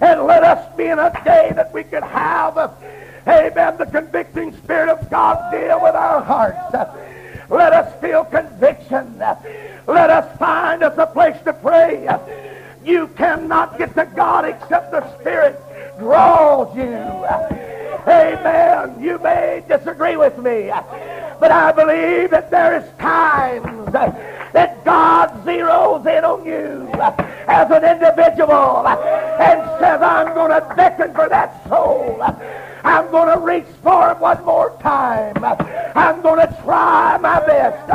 and 0.00 0.22
let 0.24 0.42
us 0.42 0.76
be 0.76 0.86
in 0.86 0.98
a 0.98 1.10
day 1.24 1.52
that 1.54 1.72
we 1.72 1.84
could 1.84 2.02
have, 2.02 2.56
amen, 3.26 3.76
the 3.76 3.86
convicting 3.86 4.52
Spirit 4.58 4.88
of 4.88 5.10
God 5.10 5.52
deal 5.52 5.82
with 5.82 5.94
our 5.94 6.22
hearts. 6.22 6.72
Let 7.50 7.72
us 7.72 8.00
feel 8.00 8.24
conviction. 8.24 9.18
Let 9.18 10.10
us 10.10 10.38
find 10.38 10.82
us 10.82 10.96
a 10.96 11.06
place 11.06 11.36
to 11.44 11.52
pray. 11.52 12.08
You 12.84 13.08
cannot 13.08 13.76
get 13.76 13.94
to 13.94 14.06
God 14.16 14.44
except 14.44 14.92
the 14.92 15.18
Spirit 15.18 15.60
draws 15.98 16.74
you. 16.74 16.96
Amen. 18.08 19.02
You 19.02 19.18
may 19.18 19.62
disagree 19.68 20.16
with 20.16 20.38
me, 20.38 20.70
but 21.38 21.50
I 21.50 21.72
believe 21.72 22.30
that 22.30 22.50
there 22.50 22.78
is 22.78 22.84
times 22.98 23.92
that 24.52 24.84
God 24.84 25.44
zeroes 25.44 26.06
in 26.06 26.24
on 26.24 26.44
you 26.44 26.88
as 27.48 27.70
an 27.70 27.84
individual 27.84 28.86
and 28.86 29.80
says, 29.80 30.02
I'm 30.02 30.34
going 30.34 30.50
to 30.50 30.74
beckon 30.74 31.14
for 31.14 31.28
that 31.28 31.68
soul. 31.68 32.20
I'm 32.82 33.10
going 33.10 33.32
to 33.36 33.44
reach 33.44 33.66
for 33.82 34.12
it 34.12 34.18
one 34.18 34.44
more 34.44 34.76
time. 34.80 35.44
I'm 35.94 36.22
going 36.22 36.46
to 36.46 36.62
try 36.62 37.18
my 37.18 37.44
best 37.46 37.86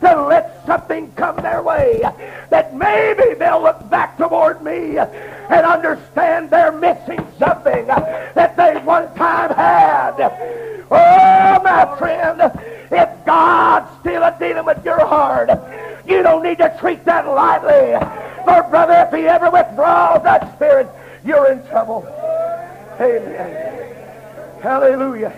to 0.00 0.26
let 0.26 0.64
something 0.66 1.12
come 1.12 1.36
their 1.36 1.62
way 1.62 2.02
that 2.50 2.74
maybe 2.74 3.34
they'll 3.34 3.62
look 3.62 3.88
back 3.90 4.16
toward 4.16 4.62
me 4.62 4.98
and 4.98 5.66
understand 5.66 6.50
they're 6.50 6.72
missing 6.72 7.26
something 7.38 7.86
treat 16.78 17.04
that 17.04 17.26
lightly. 17.26 17.98
For, 18.44 18.62
brother, 18.70 19.06
if 19.06 19.14
he 19.14 19.26
ever 19.26 19.50
withdraws 19.50 20.22
that 20.24 20.54
spirit, 20.56 20.88
you're 21.24 21.50
in 21.50 21.66
trouble. 21.68 22.06
Amen. 23.00 24.60
Hallelujah. 24.62 25.32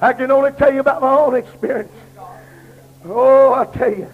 I 0.00 0.12
can 0.12 0.30
only 0.30 0.52
tell 0.52 0.72
you 0.72 0.80
about 0.80 1.00
my 1.00 1.16
own 1.16 1.34
experience. 1.34 1.92
Oh, 3.06 3.54
I 3.54 3.64
tell 3.66 3.90
you, 3.90 4.10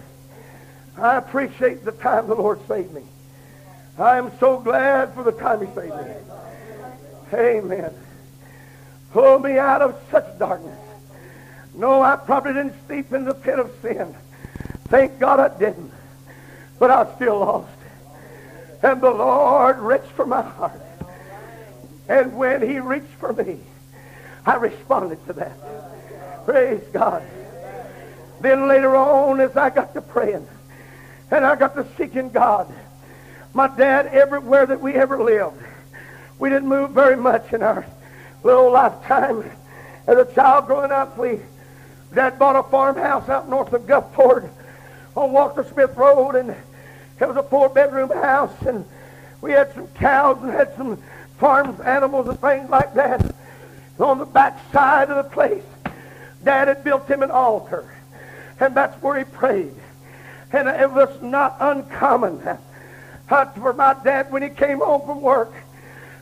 I 0.97 1.17
appreciate 1.17 1.83
the 1.85 1.91
time 1.91 2.27
the 2.27 2.35
Lord 2.35 2.59
saved 2.67 2.93
me. 2.93 3.03
I 3.97 4.17
am 4.17 4.31
so 4.39 4.59
glad 4.59 5.13
for 5.13 5.23
the 5.23 5.31
time 5.31 5.65
He 5.65 5.73
saved 5.73 5.95
me. 5.95 6.13
Amen. 7.33 7.93
Pull 9.11 9.39
me 9.39 9.57
out 9.57 9.81
of 9.81 9.99
such 10.09 10.37
darkness. 10.39 10.79
No, 11.73 12.01
I 12.01 12.15
probably 12.15 12.53
didn't 12.53 12.75
steep 12.85 13.13
in 13.13 13.25
the 13.25 13.33
pit 13.33 13.59
of 13.59 13.71
sin. 13.81 14.15
Thank 14.91 15.19
God 15.19 15.39
I 15.39 15.57
didn't. 15.57 15.89
But 16.77 16.91
I 16.91 17.15
still 17.15 17.39
lost. 17.39 17.71
And 18.83 18.99
the 18.99 19.09
Lord 19.09 19.79
reached 19.79 20.11
for 20.17 20.25
my 20.25 20.41
heart. 20.41 20.81
And 22.09 22.35
when 22.35 22.61
he 22.61 22.79
reached 22.81 23.13
for 23.17 23.31
me, 23.31 23.61
I 24.45 24.55
responded 24.55 25.25
to 25.27 25.33
that. 25.33 26.45
Praise 26.45 26.83
God. 26.91 27.23
Then 28.41 28.67
later 28.67 28.97
on, 28.97 29.39
as 29.39 29.55
I 29.55 29.69
got 29.69 29.93
to 29.93 30.01
praying, 30.01 30.45
and 31.29 31.45
I 31.45 31.55
got 31.55 31.73
to 31.75 31.87
seeking 31.95 32.29
God, 32.29 32.67
my 33.53 33.69
dad, 33.69 34.07
everywhere 34.07 34.65
that 34.65 34.81
we 34.81 34.93
ever 34.95 35.23
lived, 35.23 35.63
we 36.37 36.49
didn't 36.49 36.67
move 36.67 36.91
very 36.91 37.15
much 37.15 37.53
in 37.53 37.63
our 37.63 37.85
little 38.43 38.69
lifetime. 38.71 39.49
As 40.05 40.17
a 40.17 40.25
child 40.33 40.67
growing 40.67 40.91
up, 40.91 41.17
we 41.17 41.39
Dad 42.13 42.37
bought 42.37 42.57
a 42.57 42.69
farmhouse 42.69 43.29
out 43.29 43.47
north 43.47 43.71
of 43.71 43.83
Gulfport 43.83 44.49
on 45.15 45.31
Walker 45.31 45.63
Smith 45.63 45.95
Road, 45.95 46.35
and 46.35 46.49
it 46.49 47.27
was 47.27 47.37
a 47.37 47.43
four-bedroom 47.43 48.09
house, 48.09 48.53
and 48.65 48.85
we 49.41 49.51
had 49.51 49.73
some 49.73 49.87
cows 49.89 50.41
and 50.41 50.51
had 50.51 50.75
some 50.75 51.01
farm 51.37 51.77
animals, 51.83 52.27
and 52.27 52.39
things 52.39 52.69
like 52.69 52.93
that. 52.93 53.35
On 53.99 54.17
the 54.17 54.25
back 54.25 54.57
side 54.71 55.09
of 55.09 55.23
the 55.23 55.29
place, 55.29 55.63
Dad 56.43 56.67
had 56.67 56.83
built 56.83 57.07
him 57.07 57.21
an 57.21 57.31
altar, 57.31 57.93
and 58.59 58.75
that's 58.75 58.99
where 59.01 59.17
he 59.17 59.23
prayed. 59.23 59.75
And 60.51 60.67
it 60.67 60.91
was 60.91 61.21
not 61.21 61.57
uncommon 61.59 62.41
uh, 63.31 63.45
for 63.45 63.73
my 63.73 63.95
dad 64.03 64.31
when 64.31 64.41
he 64.41 64.49
came 64.49 64.79
home 64.79 65.01
from 65.05 65.21
work, 65.21 65.53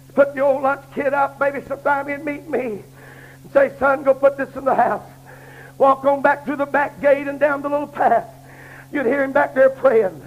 to 0.07 0.13
put 0.13 0.35
the 0.35 0.41
old 0.41 0.61
lunch 0.61 0.81
kit 0.93 1.13
up, 1.13 1.39
maybe 1.39 1.61
sometime 1.67 2.07
he'd 2.07 2.23
meet 2.23 2.47
me 2.49 2.83
and 3.43 3.51
say, 3.51 3.71
son, 3.79 4.03
go 4.03 4.13
put 4.13 4.37
this 4.37 4.55
in 4.55 4.65
the 4.65 4.75
house. 4.75 5.05
Walk 5.77 6.03
on 6.05 6.21
back 6.21 6.45
through 6.45 6.57
the 6.57 6.65
back 6.65 7.01
gate 7.01 7.27
and 7.27 7.39
down 7.39 7.61
the 7.61 7.69
little 7.69 7.87
path. 7.87 8.27
You'd 8.91 9.05
hear 9.05 9.23
him 9.23 9.31
back 9.31 9.53
there 9.53 9.69
praying 9.69 10.21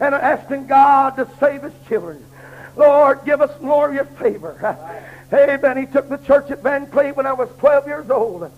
and 0.00 0.14
asking 0.14 0.66
God 0.66 1.16
to 1.16 1.28
save 1.40 1.62
his 1.62 1.72
children. 1.88 2.24
Lord, 2.76 3.20
give 3.24 3.40
us 3.40 3.60
more 3.60 3.88
of 3.88 3.94
your 3.94 4.04
favor. 4.04 4.76
Amen. 5.32 5.76
He 5.76 5.86
took 5.86 6.08
the 6.08 6.18
church 6.18 6.50
at 6.50 6.62
Vancleave 6.62 7.16
when 7.16 7.26
I 7.26 7.32
was 7.32 7.48
12 7.58 7.86
years 7.86 8.10
old. 8.10 8.50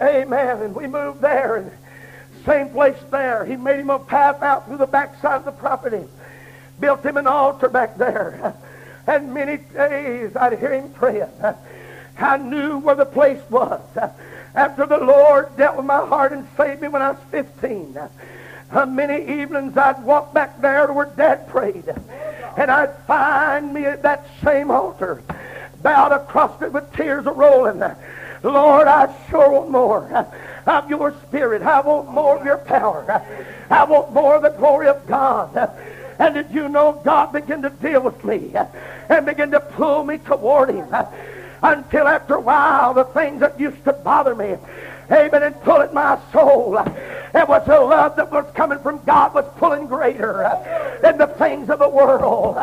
Amen. 0.00 0.62
And 0.62 0.74
we 0.74 0.86
moved 0.86 1.20
there. 1.20 1.56
And 1.56 1.70
same 2.44 2.70
place 2.70 2.98
there. 3.10 3.44
He 3.44 3.56
made 3.56 3.80
him 3.80 3.90
a 3.90 3.98
path 3.98 4.42
out 4.42 4.66
through 4.66 4.78
the 4.78 4.86
backside 4.86 5.36
of 5.36 5.44
the 5.44 5.52
property. 5.52 6.04
Built 6.80 7.04
him 7.04 7.16
an 7.16 7.26
altar 7.26 7.68
back 7.68 7.96
there. 7.96 8.56
And 9.06 9.32
many 9.32 9.56
days 9.56 10.36
I'd 10.36 10.58
hear 10.58 10.74
him 10.74 10.92
praying. 10.92 11.28
I 12.18 12.36
knew 12.36 12.78
where 12.78 12.94
the 12.94 13.06
place 13.06 13.40
was. 13.48 13.80
After 14.54 14.86
the 14.86 14.98
Lord 14.98 15.56
dealt 15.56 15.76
with 15.76 15.86
my 15.86 16.04
heart 16.06 16.32
and 16.32 16.46
saved 16.56 16.82
me 16.82 16.88
when 16.88 17.00
I 17.00 17.12
was 17.12 17.20
15, 17.30 17.96
uh, 18.72 18.86
many 18.86 19.40
evenings 19.40 19.76
I'd 19.76 20.02
walk 20.02 20.32
back 20.32 20.60
there 20.60 20.86
to 20.86 20.92
where 20.92 21.06
Dad 21.06 21.48
prayed, 21.48 21.84
and 22.56 22.70
I'd 22.70 22.96
find 23.06 23.72
me 23.72 23.84
at 23.84 24.02
that 24.02 24.26
same 24.42 24.70
altar, 24.70 25.22
bowed 25.82 26.12
across 26.12 26.60
it 26.62 26.72
with 26.72 26.92
tears 26.94 27.26
a 27.26 27.32
rolling. 27.32 27.82
Lord, 28.42 28.88
I 28.88 29.14
sure 29.30 29.50
want 29.52 29.70
more 29.70 30.26
of 30.66 30.90
your 30.90 31.14
spirit. 31.28 31.62
I 31.62 31.80
want 31.80 32.10
more 32.10 32.38
of 32.38 32.44
your 32.44 32.58
power. 32.58 33.22
I 33.70 33.84
want 33.84 34.12
more 34.12 34.36
of 34.36 34.42
the 34.42 34.50
glory 34.50 34.88
of 34.88 35.06
God. 35.06 35.70
And 36.18 36.34
did 36.34 36.50
you 36.50 36.68
know 36.68 37.00
God 37.04 37.32
began 37.32 37.62
to 37.62 37.70
deal 37.70 38.02
with 38.02 38.24
me 38.24 38.52
and 39.08 39.26
begin 39.26 39.50
to 39.52 39.60
pull 39.60 40.04
me 40.04 40.18
toward 40.18 40.70
him 40.70 40.92
until 41.62 42.08
after 42.08 42.34
a 42.34 42.40
while 42.40 42.94
the 42.94 43.04
things 43.04 43.40
that 43.40 43.60
used 43.60 43.84
to 43.84 43.92
bother 43.92 44.34
me 44.34 44.56
amen, 45.12 45.42
and 45.42 45.60
pull 45.62 45.80
at 45.80 45.94
my 45.94 46.18
soul. 46.32 46.78
It 47.34 47.48
was 47.48 47.64
the 47.66 47.80
love 47.80 48.16
that 48.16 48.30
was 48.30 48.44
coming 48.54 48.78
from 48.80 49.02
God 49.04 49.32
was 49.32 49.46
pulling 49.56 49.86
greater 49.86 50.44
uh, 50.44 51.00
than 51.00 51.16
the 51.16 51.26
things 51.26 51.70
of 51.70 51.78
the 51.78 51.88
world. 51.88 52.58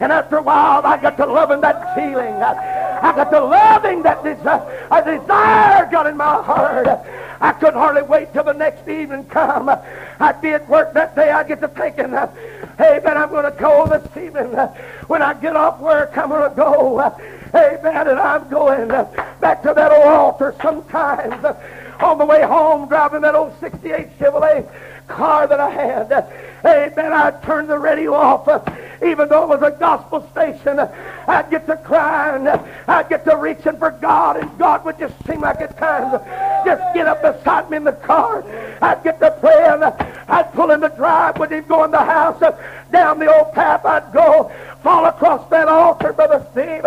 And 0.00 0.10
after 0.10 0.38
a 0.38 0.42
while, 0.42 0.86
I 0.86 0.96
got 0.96 1.18
to 1.18 1.26
loving 1.26 1.60
that 1.60 1.94
feeling. 1.94 2.34
I 2.34 3.12
got 3.14 3.30
to 3.30 3.40
loving 3.40 4.02
that 4.04 4.24
desire. 4.24 4.88
A 4.90 5.18
desire 5.18 5.90
got 5.90 6.06
in 6.06 6.16
my 6.16 6.42
heart. 6.42 6.88
I 7.40 7.52
couldn't 7.52 7.74
hardly 7.74 8.02
wait 8.02 8.32
till 8.32 8.44
the 8.44 8.54
next 8.54 8.88
evening 8.88 9.26
come. 9.26 9.68
I'd 9.68 10.40
be 10.40 10.50
at 10.50 10.66
work 10.66 10.94
that 10.94 11.14
day. 11.14 11.30
I'd 11.30 11.48
get 11.48 11.60
to 11.60 11.68
thinking, 11.68 12.14
uh, 12.14 12.34
hey, 12.78 13.00
man, 13.04 13.18
I'm 13.18 13.28
going 13.28 13.50
to 13.50 13.58
go 13.58 13.86
this 13.86 14.16
evening. 14.16 14.52
When 15.08 15.20
I 15.20 15.34
get 15.34 15.56
off 15.56 15.78
work, 15.78 16.16
I'm 16.16 16.30
going 16.30 16.48
to 16.48 16.56
go. 16.56 17.14
Hey, 17.52 17.78
man, 17.82 18.08
and 18.08 18.18
I'm 18.18 18.48
going 18.48 18.90
uh, 18.90 19.04
back 19.40 19.62
to 19.62 19.74
that 19.74 19.92
old 19.92 20.04
altar 20.04 20.54
sometimes 20.62 21.44
on 22.00 22.18
the 22.18 22.24
way 22.24 22.42
home 22.42 22.88
driving 22.88 23.22
that 23.22 23.34
old 23.34 23.58
68 23.60 24.18
Chevrolet 24.18 24.68
car 25.06 25.46
that 25.46 25.60
I 25.60 25.70
had. 25.70 26.12
Amen. 26.64 27.12
I'd 27.12 27.42
turn 27.42 27.66
the 27.66 27.78
radio 27.78 28.14
off. 28.14 28.48
Even 29.02 29.28
though 29.28 29.44
it 29.44 29.60
was 29.60 29.62
a 29.62 29.76
gospel 29.78 30.26
station, 30.32 30.80
I'd 30.80 31.50
get 31.50 31.66
to 31.66 31.76
crying. 31.76 32.48
I'd 32.88 33.08
get 33.08 33.24
to 33.24 33.36
reaching 33.36 33.76
for 33.76 33.90
God, 33.90 34.36
and 34.38 34.58
God 34.58 34.84
would 34.84 34.98
just 34.98 35.14
seem 35.26 35.40
like 35.42 35.60
at 35.60 35.78
times 35.78 36.12
just 36.64 36.94
get 36.94 37.06
up 37.06 37.22
beside 37.22 37.70
me 37.70 37.76
in 37.76 37.84
the 37.84 37.92
car. 37.92 38.42
I'd 38.80 39.04
get 39.04 39.20
to 39.20 39.30
praying. 39.40 39.82
I'd 40.28 40.52
pull 40.54 40.70
in 40.70 40.80
the 40.80 40.88
drive 40.88 41.38
with 41.38 41.52
him, 41.52 41.64
go 41.68 41.84
in 41.84 41.90
the 41.90 41.98
house. 41.98 42.40
Down 42.90 43.18
the 43.18 43.32
old 43.32 43.52
path 43.52 43.84
I'd 43.84 44.12
go, 44.12 44.50
fall 44.82 45.04
across 45.04 45.48
that 45.50 45.68
altar, 45.68 46.12
Brother 46.12 46.44
Steve. 46.52 46.84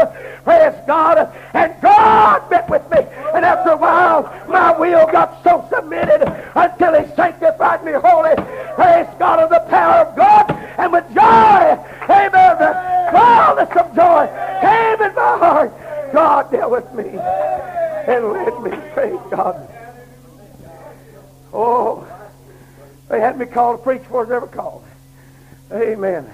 Praise 0.49 0.73
God. 0.87 1.31
And 1.53 1.79
God 1.79 2.49
met 2.49 2.67
with 2.71 2.81
me. 2.89 2.97
And 3.35 3.45
after 3.45 3.69
a 3.69 3.77
while, 3.77 4.23
my 4.49 4.75
will 4.75 5.05
got 5.05 5.43
so 5.43 5.63
submitted 5.71 6.23
until 6.55 6.99
he 6.99 7.15
sanctified 7.15 7.85
me 7.85 7.91
holy. 7.91 8.33
Praise 8.73 9.05
God 9.19 9.41
of 9.41 9.51
the 9.51 9.59
power 9.69 10.07
of 10.07 10.15
God. 10.15 10.49
And 10.79 10.91
with 10.91 11.05
joy, 11.13 11.77
amen, 12.09 12.57
the 12.57 12.73
fullness 13.13 13.69
of 13.77 13.95
joy 13.95 14.25
came 14.59 15.07
in 15.07 15.13
my 15.13 15.37
heart. 15.37 16.13
God 16.13 16.49
dealt 16.49 16.71
with 16.71 16.93
me 16.95 17.09
and 17.09 18.33
led 18.33 18.59
me. 18.63 18.71
Praise 18.95 19.19
God. 19.29 19.69
Oh, 21.53 22.07
they 23.07 23.19
had 23.19 23.37
me 23.37 23.45
called 23.45 23.77
to 23.77 23.83
preach 23.83 24.01
before 24.01 24.21
I 24.21 24.23
was 24.23 24.31
ever 24.31 24.47
called. 24.47 24.83
Amen. 25.71 26.27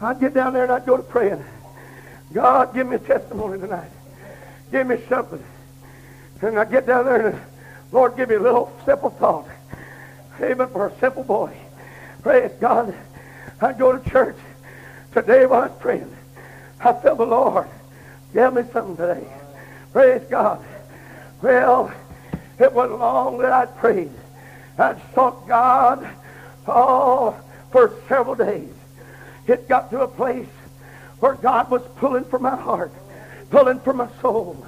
I'd 0.00 0.18
get 0.18 0.34
down 0.34 0.54
there 0.54 0.64
and 0.64 0.72
I'd 0.72 0.86
go 0.86 0.96
to 0.96 1.04
praying. 1.04 1.44
God, 2.32 2.74
give 2.74 2.86
me 2.86 2.96
a 2.96 2.98
testimony 2.98 3.60
tonight. 3.60 3.90
Give 4.70 4.86
me 4.86 4.98
something. 5.08 5.42
And 6.40 6.58
I 6.58 6.64
get 6.64 6.86
down 6.86 7.04
there 7.04 7.28
and 7.28 7.40
Lord, 7.92 8.16
give 8.16 8.30
me 8.30 8.36
a 8.36 8.40
little 8.40 8.72
simple 8.86 9.10
thought. 9.10 9.46
Amen 10.40 10.68
for 10.68 10.88
a 10.88 10.98
simple 10.98 11.22
boy. 11.22 11.54
Praise 12.22 12.50
God. 12.58 12.94
I 13.60 13.72
go 13.74 13.96
to 13.96 14.10
church. 14.10 14.36
Today 15.12 15.44
while 15.44 15.62
I 15.62 15.66
was 15.66 15.78
praying, 15.78 16.16
I 16.80 16.94
felt 16.94 17.18
the 17.18 17.26
Lord 17.26 17.68
give 18.32 18.54
me 18.54 18.62
something 18.72 18.96
today. 18.96 19.26
Praise 19.92 20.22
God. 20.30 20.64
Well, 21.42 21.92
it 22.58 22.72
wasn't 22.72 23.00
long 23.00 23.38
that 23.38 23.52
I'd 23.52 23.76
prayed. 23.76 24.10
I'd 24.78 25.00
sought 25.14 25.46
God 25.46 26.08
oh, 26.66 27.36
for 27.70 27.94
several 28.08 28.34
days. 28.34 28.72
It 29.46 29.68
got 29.68 29.90
to 29.90 30.00
a 30.00 30.08
place 30.08 30.48
where 31.22 31.34
God 31.34 31.70
was 31.70 31.82
pulling 31.98 32.24
for 32.24 32.40
my 32.40 32.56
heart, 32.56 32.90
pulling 33.48 33.78
for 33.78 33.92
my 33.92 34.08
soul. 34.20 34.66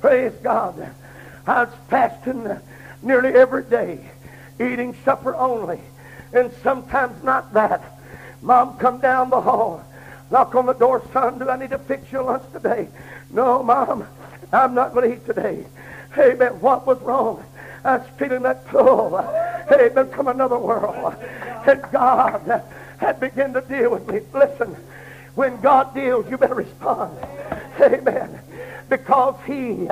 Praise 0.00 0.32
God. 0.40 0.88
I 1.48 1.64
was 1.64 1.74
fasting 1.90 2.48
nearly 3.02 3.30
every 3.30 3.64
day, 3.64 3.98
eating 4.60 4.94
supper 5.04 5.34
only, 5.34 5.80
and 6.32 6.52
sometimes 6.62 7.24
not 7.24 7.52
that. 7.54 7.82
Mom 8.40 8.78
come 8.78 9.00
down 9.00 9.30
the 9.30 9.40
hall, 9.40 9.84
knock 10.30 10.54
on 10.54 10.66
the 10.66 10.74
door, 10.74 11.02
son, 11.12 11.40
do 11.40 11.50
I 11.50 11.56
need 11.56 11.70
to 11.70 11.78
fix 11.80 12.12
your 12.12 12.22
lunch 12.22 12.44
today? 12.52 12.86
No, 13.32 13.64
Mom, 13.64 14.06
I'm 14.52 14.74
not 14.74 14.94
going 14.94 15.10
to 15.10 15.16
eat 15.16 15.26
today. 15.26 15.66
Hey, 16.14 16.34
Amen. 16.34 16.60
What 16.60 16.86
was 16.86 17.00
wrong? 17.00 17.44
I 17.82 17.96
was 17.96 18.06
feeling 18.16 18.42
that 18.42 18.64
pull. 18.68 19.16
Amen. 19.72 20.08
From 20.10 20.28
another 20.28 20.56
world. 20.58 21.16
And 21.66 21.82
God 21.90 22.62
had 22.98 23.18
begun 23.18 23.54
to 23.54 23.60
deal 23.60 23.90
with 23.90 24.06
me. 24.08 24.20
Listen, 24.32 24.76
when 25.36 25.60
God 25.60 25.94
deals, 25.94 26.28
you 26.28 26.36
better 26.36 26.54
respond. 26.54 27.16
Amen. 27.80 28.40
Because 28.88 29.36
He, 29.46 29.86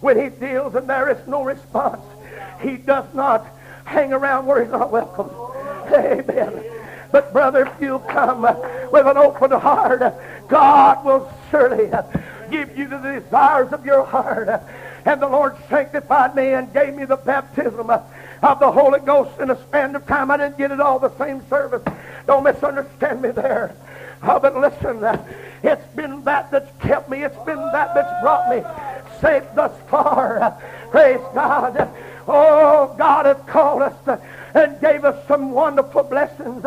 when 0.00 0.20
He 0.20 0.28
deals 0.28 0.74
and 0.74 0.90
there 0.90 1.08
is 1.08 1.26
no 1.26 1.42
response, 1.42 2.02
He 2.60 2.76
does 2.76 3.06
not 3.14 3.46
hang 3.84 4.12
around 4.12 4.46
where 4.46 4.62
He's 4.62 4.72
not 4.72 4.90
welcome. 4.90 5.30
Amen. 5.92 6.64
But 7.12 7.32
brother, 7.32 7.66
if 7.66 7.80
you 7.80 8.00
come 8.08 8.42
with 8.42 9.06
an 9.06 9.16
open 9.16 9.52
heart, 9.52 10.14
God 10.48 11.04
will 11.04 11.32
surely 11.50 11.90
give 12.50 12.76
you 12.76 12.88
the 12.88 12.98
desires 12.98 13.72
of 13.72 13.86
your 13.86 14.04
heart. 14.04 14.62
And 15.04 15.22
the 15.22 15.28
Lord 15.28 15.56
sanctified 15.68 16.34
me 16.34 16.52
and 16.52 16.72
gave 16.72 16.94
me 16.94 17.04
the 17.04 17.16
baptism 17.16 17.90
of 17.90 18.60
the 18.60 18.70
Holy 18.70 19.00
Ghost 19.00 19.40
in 19.40 19.50
a 19.50 19.60
span 19.68 19.94
of 19.96 20.06
time. 20.06 20.30
I 20.30 20.36
didn't 20.36 20.58
get 20.58 20.72
it 20.72 20.80
all 20.80 20.98
the 20.98 21.16
same 21.16 21.48
service. 21.48 21.82
Don't 22.26 22.44
misunderstand 22.44 23.22
me 23.22 23.30
there. 23.30 23.74
Oh, 24.22 24.38
but 24.38 24.56
listen, 24.56 25.02
uh, 25.02 25.22
it's 25.62 25.86
been 25.94 26.24
that 26.24 26.50
that's 26.50 26.70
kept 26.82 27.08
me. 27.08 27.22
It's 27.22 27.44
been 27.44 27.56
that 27.56 27.94
that's 27.94 28.22
brought 28.22 28.50
me 28.50 28.62
safe 29.20 29.44
thus 29.54 29.72
far. 29.88 30.60
Praise 30.90 31.20
God. 31.34 31.88
Oh, 32.28 32.94
God 32.98 33.26
has 33.26 33.38
called 33.46 33.82
us 33.82 34.08
uh, 34.08 34.18
and 34.54 34.80
gave 34.80 35.04
us 35.04 35.26
some 35.26 35.52
wonderful 35.52 36.02
blessings. 36.02 36.64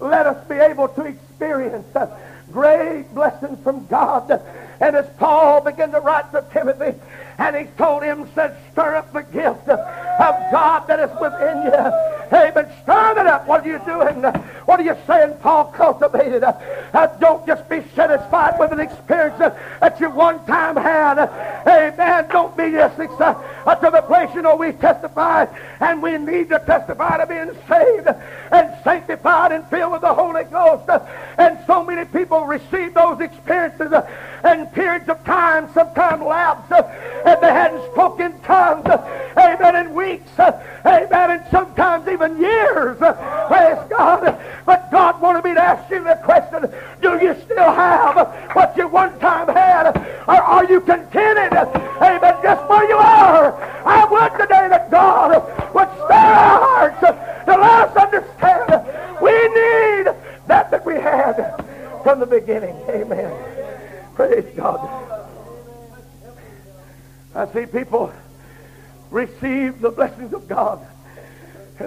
Let 0.00 0.26
us 0.26 0.48
be 0.48 0.56
able 0.56 0.88
to 0.88 1.02
experience 1.02 1.94
uh, 1.94 2.18
great 2.52 3.04
blessings 3.14 3.58
from 3.62 3.86
God. 3.86 4.42
And 4.80 4.96
as 4.96 5.08
Paul 5.18 5.62
began 5.62 5.92
to 5.92 6.00
write 6.00 6.30
to 6.32 6.44
Timothy, 6.52 6.98
and 7.38 7.56
he 7.56 7.64
told 7.76 8.02
him, 8.02 8.28
said, 8.34 8.56
stir 8.72 8.96
up 8.96 9.12
the 9.12 9.22
gift 9.22 9.68
of 9.68 10.34
God 10.52 10.86
that 10.88 11.00
is 11.00 11.10
within 11.20 11.64
you. 11.64 12.16
Hey, 12.30 12.50
but 12.52 12.70
stir 12.82 13.12
it 13.20 13.26
up. 13.26 13.46
What 13.46 13.64
are 13.64 13.68
you 13.68 13.78
doing? 13.86 14.22
What 14.64 14.80
are 14.80 14.82
you 14.82 14.96
saying, 15.06 15.36
Paul? 15.40 15.66
Cultivated. 15.66 16.42
Uh, 16.42 17.06
don't 17.20 17.46
just 17.46 17.68
be 17.68 17.82
satisfied 17.94 18.58
with 18.58 18.72
an 18.72 18.80
experience 18.80 19.40
uh, 19.40 19.56
that 19.80 20.00
you 20.00 20.10
one 20.10 20.44
time 20.46 20.76
had. 20.76 21.18
Amen. 21.66 22.28
Don't 22.30 22.56
be 22.56 22.72
just 22.72 22.98
uh, 22.98 23.74
to 23.74 23.90
the 23.90 24.02
place, 24.02 24.30
you 24.34 24.42
know, 24.42 24.56
we 24.56 24.72
testify, 24.72 25.46
and 25.80 26.02
we 26.02 26.16
need 26.18 26.48
to 26.48 26.58
testify 26.60 27.18
to 27.18 27.26
being 27.26 27.52
saved 27.68 28.08
and 28.52 28.84
sanctified 28.84 29.52
and 29.52 29.66
filled 29.68 29.92
with 29.92 30.00
the 30.00 30.14
Holy 30.14 30.44
Ghost. 30.44 30.88
And 31.38 31.58
so 31.66 31.84
many 31.84 32.04
people 32.06 32.44
receive 32.46 32.94
those 32.94 33.20
experiences 33.20 33.92
and 34.46 34.72
periods 34.72 35.08
of 35.08 35.22
time, 35.24 35.68
sometimes 35.74 36.22
lapse, 36.22 36.70
and 36.70 37.42
they 37.42 37.52
hadn't 37.52 37.84
spoken 37.92 38.38
tongues, 38.40 38.86
amen, 39.36 39.76
in 39.86 39.94
weeks, 39.94 40.30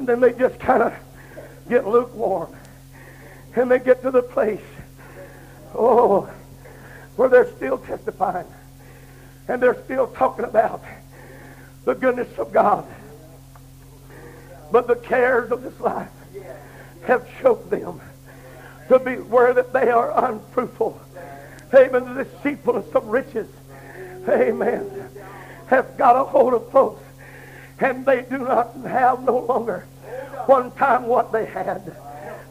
then 0.10 0.20
they 0.20 0.34
just 0.34 0.60
kind 0.60 0.84
of 0.84 0.94
get 1.70 1.88
lukewarm 1.88 2.56
and 3.56 3.70
they 3.70 3.80
get 3.80 4.02
to 4.04 4.12
the 4.12 4.22
place, 4.22 4.62
oh, 5.76 6.30
where 7.16 7.30
they're 7.30 7.52
still 7.58 7.78
testifying 7.78 8.48
And 9.48 9.62
they're 9.62 9.82
still 9.84 10.08
talking 10.08 10.46
about 10.46 10.84
the 11.86 11.96
goodness 11.96 12.38
of 12.38 12.54
God. 12.54 12.86
But 14.72 14.88
the 14.88 14.96
cares 14.96 15.52
of 15.52 15.64
this 15.64 15.80
life 15.80 16.10
have 17.06 17.28
choked 17.42 17.70
them 17.70 18.00
to 18.88 19.00
be 19.00 19.16
where 19.16 19.54
that 19.54 19.74
they 19.74 19.90
are 19.90 20.12
unfruitful. 20.30 21.02
Amen. 21.74 22.16
The 22.16 22.24
deceitfulness 22.24 22.94
of 22.94 23.08
riches. 23.08 23.48
Amen. 24.28 25.10
Has 25.68 25.86
got 25.98 26.16
a 26.16 26.24
hold 26.24 26.54
of 26.54 26.72
folks. 26.72 27.04
And 27.80 28.06
they 28.06 28.22
do 28.22 28.38
not 28.38 28.76
have 28.86 29.24
no 29.24 29.40
longer 29.40 29.86
one 30.48 30.72
time 30.72 31.06
what 31.06 31.32
they 31.32 31.46
had. 31.46 31.96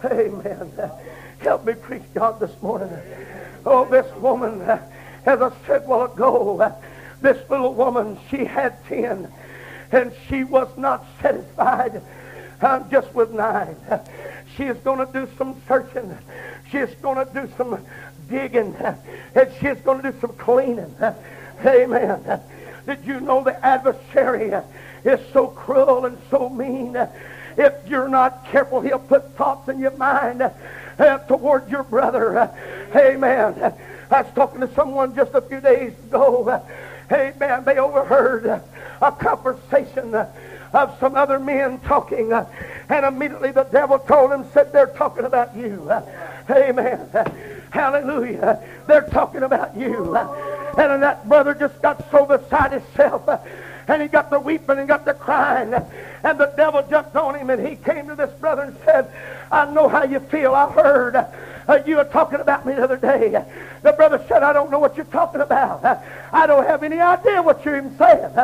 Amen. 0.04 0.72
Help 1.40 1.64
me 1.64 1.74
preach 1.74 2.02
God 2.14 2.40
this 2.40 2.60
morning. 2.62 2.90
Oh, 3.64 3.84
this 3.84 4.10
woman, 4.16 4.60
as 4.62 5.42
I 5.42 5.52
said 5.66 5.86
while 5.86 6.12
ago, 6.12 6.74
this 7.20 7.38
little 7.50 7.74
woman, 7.74 8.18
she 8.30 8.44
had 8.44 8.84
ten, 8.86 9.32
and 9.90 10.12
she 10.28 10.44
was 10.44 10.68
not 10.76 11.04
satisfied 11.20 12.02
just 12.90 13.12
with 13.14 13.32
nine. 13.32 13.76
She 14.56 14.64
is 14.64 14.76
going 14.78 15.04
to 15.04 15.12
do 15.12 15.28
some 15.36 15.60
searching. 15.68 16.16
She 16.70 16.78
is 16.78 16.94
going 16.96 17.24
to 17.24 17.32
do 17.32 17.48
some 17.56 17.84
digging, 18.28 18.74
and 18.76 19.52
she 19.60 19.66
is 19.66 19.80
going 19.80 20.02
to 20.02 20.12
do 20.12 20.20
some 20.20 20.32
cleaning. 20.34 20.94
Amen. 21.64 22.40
Did 22.86 23.04
you 23.04 23.20
know 23.20 23.42
the 23.44 23.64
adversary 23.64 24.52
is 25.04 25.20
so 25.32 25.48
cruel 25.48 26.06
and 26.06 26.18
so 26.30 26.48
mean? 26.48 26.96
If 27.58 27.74
you're 27.88 28.08
not 28.08 28.46
careful, 28.46 28.80
he'll 28.80 29.00
put 29.00 29.34
thoughts 29.34 29.68
in 29.68 29.80
your 29.80 29.96
mind 29.96 30.42
uh, 30.42 31.18
toward 31.26 31.68
your 31.68 31.82
brother. 31.82 32.38
Uh, 32.38 32.56
amen. 32.94 33.74
I 34.10 34.22
was 34.22 34.32
talking 34.34 34.60
to 34.60 34.72
someone 34.74 35.16
just 35.16 35.34
a 35.34 35.40
few 35.40 35.60
days 35.60 35.92
ago. 36.06 36.48
Uh, 36.48 36.60
amen. 37.12 37.64
They 37.64 37.78
overheard 37.78 38.46
uh, 38.46 38.60
a 39.02 39.10
conversation 39.10 40.14
of 40.14 40.96
some 41.00 41.16
other 41.16 41.40
men 41.40 41.80
talking, 41.80 42.32
and 42.32 43.04
immediately 43.04 43.50
the 43.50 43.64
devil 43.64 43.98
told 43.98 44.30
them, 44.30 44.46
said, 44.52 44.72
they're 44.72 44.94
talking 44.94 45.24
about 45.24 45.56
you. 45.56 45.90
Amen. 46.50 47.08
Hallelujah. 47.70 48.62
They're 48.86 49.08
talking 49.08 49.42
about 49.42 49.76
you. 49.76 50.16
And 50.16 51.02
that 51.02 51.28
brother 51.28 51.54
just 51.54 51.82
got 51.82 52.08
so 52.10 52.24
beside 52.24 52.72
himself. 52.72 53.28
And 53.88 54.02
he 54.02 54.08
got 54.08 54.30
the 54.30 54.38
weeping 54.38 54.78
and 54.78 54.86
got 54.86 55.04
the 55.04 55.14
crying. 55.14 55.74
And 56.22 56.38
the 56.38 56.52
devil 56.56 56.84
jumped 56.88 57.16
on 57.16 57.34
him 57.34 57.50
and 57.50 57.66
he 57.66 57.76
came 57.76 58.08
to 58.08 58.14
this 58.14 58.30
brother 58.38 58.62
and 58.62 58.76
said, 58.84 59.10
I 59.50 59.70
know 59.72 59.88
how 59.88 60.04
you 60.04 60.20
feel. 60.20 60.54
I 60.54 60.70
heard 60.70 61.16
uh, 61.16 61.78
you 61.86 61.96
were 61.96 62.04
talking 62.04 62.40
about 62.40 62.66
me 62.66 62.74
the 62.74 62.84
other 62.84 62.96
day. 62.96 63.44
The 63.82 63.92
brother 63.92 64.24
said, 64.28 64.42
I 64.42 64.52
don't 64.52 64.70
know 64.70 64.78
what 64.78 64.96
you're 64.96 65.06
talking 65.06 65.40
about. 65.40 65.84
I 66.32 66.46
don't 66.46 66.66
have 66.66 66.82
any 66.82 67.00
idea 67.00 67.42
what 67.42 67.64
you're 67.64 67.76
even 67.78 67.96
saying. 67.96 68.34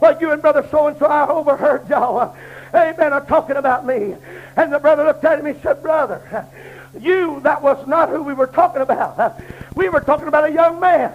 Well, 0.00 0.20
you 0.20 0.30
and 0.32 0.42
brother 0.42 0.66
so-and-so, 0.70 1.06
I 1.06 1.28
overheard 1.28 1.88
y'all. 1.88 2.36
Amen, 2.74 3.12
are 3.12 3.24
talking 3.24 3.56
about 3.56 3.86
me. 3.86 4.14
And 4.56 4.72
the 4.72 4.78
brother 4.78 5.04
looked 5.04 5.24
at 5.24 5.38
him 5.38 5.46
and 5.46 5.60
said, 5.62 5.82
brother, 5.82 6.46
you, 7.00 7.40
that 7.40 7.62
was 7.62 7.86
not 7.86 8.08
who 8.08 8.22
we 8.22 8.34
were 8.34 8.46
talking 8.46 8.82
about. 8.82 9.40
We 9.74 9.88
were 9.88 10.00
talking 10.00 10.28
about 10.28 10.48
a 10.48 10.52
young 10.52 10.80
man, 10.80 11.12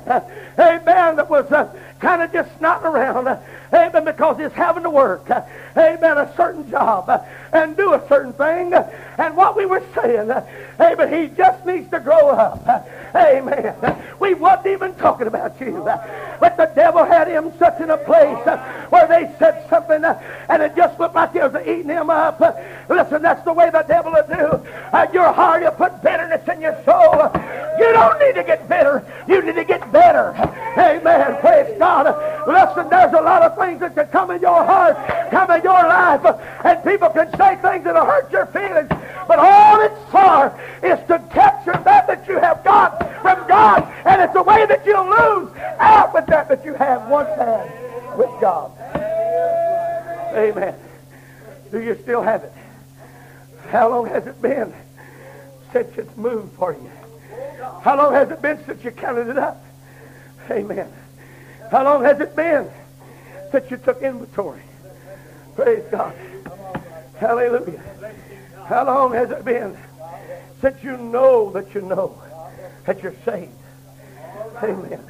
amen, 0.57 1.15
that 1.17 1.29
was 1.29 1.51
uh, 1.51 1.73
kind 1.99 2.21
of 2.21 2.31
just 2.31 2.49
snotting 2.59 2.83
around, 2.83 3.27
amen, 3.73 4.05
because 4.05 4.37
he's 4.37 4.51
having 4.51 4.83
to 4.83 4.89
work, 4.89 5.29
amen, 5.75 6.17
a 6.17 6.33
certain 6.35 6.69
job 6.69 7.09
and 7.51 7.75
do 7.75 7.93
a 7.93 8.07
certain 8.07 8.33
thing. 8.33 8.73
And 9.17 9.35
what 9.35 9.55
we 9.55 9.65
were 9.65 9.83
saying, 9.95 10.31
amen, 10.79 11.13
he 11.13 11.35
just 11.35 11.65
needs 11.65 11.89
to 11.91 11.99
grow 11.99 12.29
up. 12.29 12.87
Amen. 13.15 13.75
We 14.19 14.33
wasn't 14.33 14.67
even 14.67 14.95
talking 14.95 15.27
about 15.27 15.59
you. 15.59 15.83
But 16.39 16.57
the 16.57 16.71
devil 16.75 17.05
had 17.05 17.27
him 17.27 17.51
such 17.59 17.79
in 17.79 17.89
a 17.89 17.97
place 17.97 18.45
where 18.89 19.07
they 19.07 19.33
said 19.37 19.67
something 19.69 20.03
and 20.03 20.61
it 20.63 20.75
just 20.75 20.99
looked 20.99 21.15
like 21.15 21.35
it 21.35 21.51
was 21.51 21.61
eating 21.67 21.89
him 21.89 22.09
up. 22.09 22.39
Listen, 22.89 23.21
that's 23.21 23.43
the 23.43 23.53
way 23.53 23.69
the 23.69 23.83
devil 23.83 24.11
will 24.11 24.27
do. 24.27 24.67
And 24.93 25.13
your 25.13 25.31
heart, 25.31 25.63
will 25.63 25.71
put 25.71 26.01
bitterness 26.01 26.47
in 26.47 26.61
your 26.61 26.75
soul. 26.83 27.31
You 27.79 27.91
don't 27.93 28.19
need 28.19 28.35
to 28.35 28.43
get 28.43 28.67
bitter. 28.67 29.05
You 29.27 29.41
need 29.43 29.55
to 29.55 29.65
get 29.65 29.91
better. 29.91 30.33
Amen. 30.77 31.37
Praise 31.39 31.77
God. 31.77 32.05
Listen, 32.47 32.89
there's 32.89 33.13
a 33.13 33.21
lot 33.21 33.43
of 33.43 33.57
things 33.57 33.79
that 33.81 33.95
can 33.95 34.07
come 34.07 34.31
in 34.31 34.41
your 34.41 34.63
heart, 34.63 34.95
come 35.29 35.51
in 35.51 35.63
your 35.63 35.73
life, 35.73 36.25
and 36.63 36.83
people 36.83 37.09
can 37.09 37.29
say 37.37 37.55
things 37.61 37.83
that'll 37.83 38.05
hurt 38.05 38.31
your 38.31 38.47
feelings. 38.47 38.89
But 39.27 39.39
all 39.39 39.81
it's 39.81 40.11
for 40.11 40.59
is 40.83 40.99
to 41.07 41.19
capture 41.31 41.79
that 41.83 42.07
that 42.07 42.27
you 42.27 42.39
have 42.39 42.63
got 42.63 43.02
from 43.21 43.47
God. 43.47 43.91
And 44.05 44.21
it's 44.21 44.35
a 44.35 44.43
way 44.43 44.65
that 44.65 44.85
you'll 44.85 45.09
lose 45.09 45.51
out 45.79 46.13
with 46.13 46.25
that 46.27 46.49
that 46.49 46.63
you 46.65 46.73
have 46.73 47.07
once 47.07 47.29
had 47.37 48.17
with 48.17 48.29
God. 48.41 48.71
Amen. 50.35 50.75
Do 51.71 51.81
you 51.81 51.97
still 52.01 52.21
have 52.21 52.43
it? 52.43 52.53
How 53.69 53.89
long 53.89 54.07
has 54.07 54.27
it 54.27 54.41
been 54.41 54.73
since 55.71 55.97
it's 55.97 56.15
moved 56.17 56.53
for 56.53 56.73
you? 56.73 56.91
How 57.81 57.97
long 57.97 58.13
has 58.13 58.29
it 58.29 58.41
been 58.41 58.63
since 58.65 58.83
you 58.83 58.91
counted 58.91 59.27
it 59.27 59.37
up? 59.37 59.63
Amen. 60.51 60.91
How 61.71 61.83
long 61.83 62.03
has 62.03 62.19
it 62.19 62.35
been 62.35 62.69
since 63.51 63.71
you 63.71 63.77
took 63.77 64.01
inventory? 64.01 64.61
Praise 65.55 65.83
God. 65.91 66.13
Hallelujah. 67.17 67.81
How 68.67 68.85
long 68.85 69.13
has 69.13 69.31
it 69.31 69.43
been 69.43 69.77
since 70.61 70.83
you 70.83 70.97
know 70.97 71.51
that 71.51 71.73
you 71.73 71.81
know 71.81 72.21
that 72.85 73.01
you're 73.01 73.15
saved? 73.25 73.51
Amen. 74.61 75.03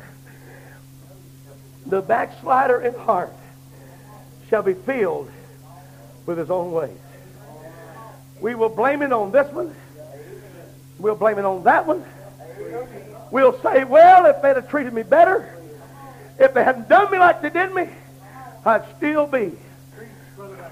The 1.86 2.02
backslider 2.02 2.82
in 2.82 2.94
heart 2.94 3.34
shall 4.50 4.64
be 4.64 4.74
filled 4.74 5.30
with 6.26 6.38
his 6.38 6.50
own 6.50 6.72
ways. 6.72 6.98
We 8.40 8.56
will 8.56 8.70
blame 8.70 9.02
it 9.02 9.12
on 9.12 9.32
this 9.32 9.52
one. 9.54 9.76
We'll 11.00 11.16
blame 11.16 11.40
it 11.40 11.46
on 11.46 11.64
that 11.64 11.86
one. 11.86 12.04
We'll 13.32 13.60
say, 13.62 13.84
well, 13.84 14.26
if 14.26 14.42
they'd 14.42 14.56
have 14.56 14.70
treated 14.70 14.94
me 14.94 15.04
better, 15.04 15.50
if 16.40 16.54
they 16.54 16.64
hadn't 16.64 16.88
done 16.88 17.12
me 17.12 17.18
like 17.18 17.42
they 17.42 17.50
did 17.50 17.74
me, 17.74 17.90
I'd 18.66 18.86
still 18.98 19.28
be 19.28 19.52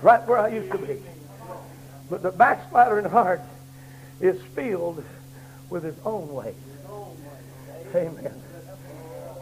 right 0.01 0.25
where 0.27 0.37
I 0.37 0.49
used 0.49 0.71
to 0.71 0.77
be. 0.77 0.97
But 2.09 2.23
the 2.23 2.31
backslider 2.31 2.99
in 2.99 3.05
heart 3.05 3.41
is 4.19 4.41
filled 4.55 5.03
with 5.69 5.83
his 5.83 5.95
own 6.05 6.33
ways. 6.33 6.55
Amen. 7.95 8.33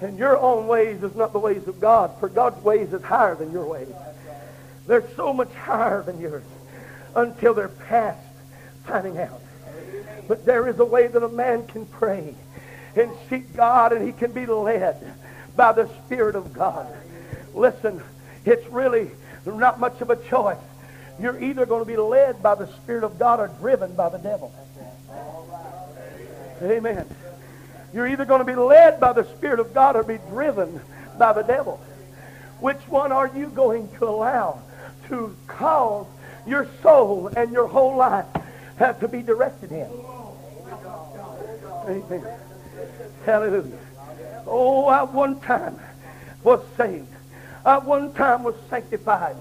And 0.02 0.18
your 0.18 0.38
own 0.38 0.68
ways 0.68 1.04
is 1.04 1.16
not 1.16 1.34
the 1.34 1.40
ways 1.40 1.68
of 1.68 1.80
God, 1.80 2.12
for 2.20 2.30
God's 2.30 2.64
ways 2.64 2.94
is 2.94 3.02
higher 3.02 3.36
than 3.36 3.52
your 3.52 3.66
ways. 3.66 3.94
They're 4.88 5.08
so 5.16 5.34
much 5.34 5.54
higher 5.54 6.02
than 6.02 6.20
yours 6.20 6.44
until 7.16 7.54
they're 7.54 7.68
past 7.68 8.26
finding 8.86 9.18
out. 9.18 9.42
But 10.28 10.46
there 10.46 10.68
is 10.68 10.80
a 10.80 10.86
way 10.86 11.08
that 11.08 11.22
a 11.22 11.30
man 11.30 11.68
can 11.68 11.86
pray 11.86 12.34
and 12.96 13.12
seek 13.30 13.56
God 13.56 13.94
and 13.94 14.06
he 14.06 14.14
can 14.14 14.32
be 14.32 14.46
led 14.46 15.14
by 15.56 15.74
the 15.74 15.90
Spirit 16.06 16.36
of 16.36 16.54
God. 16.54 16.88
Listen, 17.54 18.02
it's 18.46 18.66
really 18.68 19.12
not 19.46 19.80
much 19.80 20.02
of 20.02 20.10
a 20.10 20.16
choice. 20.16 20.58
You're 21.20 21.42
either 21.42 21.66
going 21.66 21.84
to 21.84 21.88
be 21.88 21.98
led 21.98 22.42
by 22.42 22.56
the 22.56 22.68
Spirit 22.78 23.04
of 23.04 23.20
God 23.20 23.40
or 23.40 23.48
driven 23.60 23.94
by 23.94 24.10
the 24.10 24.18
devil. 24.18 24.54
Amen. 26.62 27.06
You're 27.94 28.08
either 28.08 28.26
going 28.26 28.40
to 28.40 28.46
be 28.46 28.56
led 28.56 29.00
by 29.00 29.14
the 29.14 29.24
Spirit 29.36 29.60
of 29.60 29.74
God 29.74 29.96
or 29.96 30.04
be 30.04 30.20
driven 30.30 30.82
by 31.18 31.34
the 31.34 31.42
devil. 31.42 31.78
Which 32.60 32.82
one 32.88 33.12
are 33.12 33.28
you 33.28 33.48
going 33.48 33.90
to 33.98 34.06
allow 34.06 34.62
to 35.08 35.36
cause 35.48 36.08
your 36.46 36.68
soul 36.82 37.28
and 37.36 37.52
your 37.52 37.68
whole 37.68 37.96
life 37.96 38.26
have 38.78 39.00
to 39.00 39.08
be 39.08 39.22
directed 39.22 39.72
in? 39.72 39.90
Amen. 41.88 42.28
Hallelujah. 43.26 43.80
Oh, 44.46 44.86
I 44.88 45.04
one 45.04 45.40
time 45.40 45.80
was 46.44 46.62
saved. 46.78 47.08
I 47.66 47.78
one 47.78 48.14
time 48.14 48.44
was 48.44 48.56
sanctified. 48.70 49.36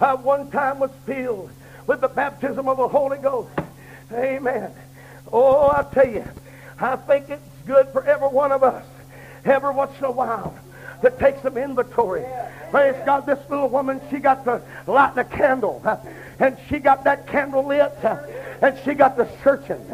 I 0.00 0.14
one 0.14 0.50
time 0.50 0.78
was 0.78 0.90
filled 1.06 1.50
with 1.86 2.00
the 2.00 2.08
baptism 2.08 2.68
of 2.68 2.76
the 2.76 2.88
Holy 2.88 3.18
Ghost. 3.18 3.50
Amen. 4.12 4.72
Oh, 5.32 5.68
I 5.70 5.84
tell 5.92 6.08
you, 6.08 6.24
I 6.78 6.96
think 6.96 7.30
it's 7.30 7.42
good 7.66 7.88
for 7.88 8.04
every 8.04 8.28
one 8.28 8.52
of 8.52 8.62
us 8.62 8.84
every 9.44 9.74
once 9.74 9.92
in 9.98 10.04
a 10.04 10.10
while 10.10 10.56
to 11.02 11.10
take 11.10 11.36
some 11.42 11.56
inventory. 11.56 12.24
Praise 12.70 12.96
God, 13.04 13.26
this 13.26 13.38
little 13.50 13.68
woman, 13.68 14.00
she 14.10 14.18
got 14.18 14.44
to 14.44 14.62
light 14.86 15.14
the 15.14 15.24
candle. 15.24 15.82
And 16.38 16.56
she 16.68 16.78
got 16.78 17.04
that 17.04 17.26
candle 17.26 17.66
lit. 17.66 17.92
And 18.62 18.78
she 18.84 18.94
got 18.94 19.16
to 19.16 19.28
searching. 19.42 19.84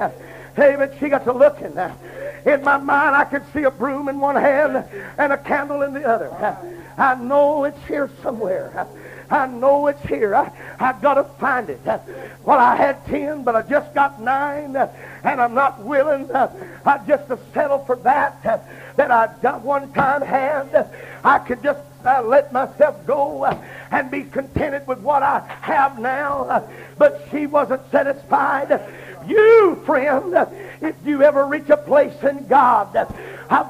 Amen. 0.58 0.90
She 1.00 1.08
got 1.08 1.24
to 1.24 1.32
looking. 1.32 1.76
In 2.46 2.62
my 2.62 2.78
mind, 2.78 3.16
I 3.16 3.24
could 3.24 3.42
see 3.52 3.64
a 3.64 3.70
broom 3.70 4.08
in 4.08 4.20
one 4.20 4.36
hand 4.36 4.84
and 5.18 5.32
a 5.32 5.38
candle 5.38 5.82
in 5.82 5.94
the 5.94 6.04
other. 6.04 6.30
I 6.96 7.14
know 7.16 7.64
it's 7.64 7.84
here 7.86 8.10
somewhere. 8.22 8.86
I 9.30 9.46
know 9.46 9.86
it's 9.86 10.02
here. 10.02 10.34
I, 10.34 10.50
I've 10.78 11.00
got 11.00 11.14
to 11.14 11.24
find 11.38 11.70
it. 11.70 11.80
Well, 12.44 12.58
I 12.58 12.74
had 12.76 13.06
ten, 13.06 13.44
but 13.44 13.54
I 13.54 13.62
just 13.62 13.94
got 13.94 14.20
nine, 14.20 14.76
and 14.76 15.40
I'm 15.40 15.54
not 15.54 15.84
willing 15.84 16.30
I 16.32 17.00
just 17.06 17.28
to 17.28 17.38
settle 17.54 17.78
for 17.84 17.96
that 17.96 18.42
that 18.96 19.10
I 19.10 19.30
got 19.40 19.62
one 19.62 19.92
time 19.92 20.22
had. 20.22 20.90
I 21.22 21.38
could 21.38 21.62
just 21.62 21.80
uh, 22.04 22.22
let 22.22 22.52
myself 22.52 23.06
go 23.06 23.44
uh, 23.44 23.62
and 23.90 24.10
be 24.10 24.24
contented 24.24 24.86
with 24.86 24.98
what 25.00 25.22
I 25.22 25.40
have 25.60 25.98
now. 25.98 26.44
Uh, 26.44 26.68
but 26.98 27.26
she 27.30 27.46
wasn't 27.46 27.82
satisfied. 27.90 28.80
You, 29.26 29.80
friend, 29.84 30.34
if 30.80 30.96
you 31.04 31.22
ever 31.22 31.46
reach 31.46 31.68
a 31.68 31.76
place 31.76 32.22
in 32.22 32.46
God 32.46 32.94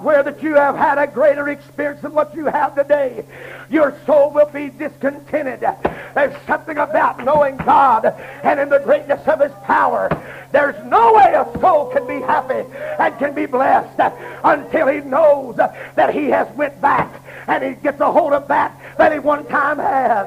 where 0.02 0.22
that 0.22 0.42
you 0.42 0.54
have 0.54 0.76
had 0.76 0.98
a 0.98 1.06
greater 1.06 1.48
experience 1.48 2.02
than 2.02 2.12
what 2.12 2.34
you 2.34 2.46
have 2.46 2.74
today, 2.74 3.24
your 3.70 3.96
soul 4.04 4.30
will 4.30 4.46
be 4.46 4.68
discontented. 4.68 5.60
There's 6.14 6.36
something 6.46 6.76
about 6.76 7.24
knowing 7.24 7.56
God 7.56 8.04
and 8.42 8.60
in 8.60 8.68
the 8.68 8.80
greatness 8.80 9.26
of 9.26 9.40
his 9.40 9.52
power. 9.64 10.08
There's 10.52 10.76
no 10.84 11.14
way 11.14 11.32
a 11.34 11.60
soul 11.60 11.90
can 11.92 12.06
be 12.06 12.20
happy 12.20 12.68
and 12.98 13.18
can 13.18 13.34
be 13.34 13.46
blessed 13.46 14.14
until 14.44 14.88
he 14.88 15.00
knows 15.00 15.56
that 15.56 16.14
he 16.14 16.26
has 16.26 16.48
went 16.56 16.80
back 16.80 17.22
and 17.48 17.64
he 17.64 17.72
gets 17.82 18.00
a 18.00 18.12
hold 18.12 18.32
of 18.32 18.48
that 18.48 18.78
that 18.98 19.12
he 19.12 19.18
one 19.18 19.46
time 19.46 19.78
had. 19.78 20.26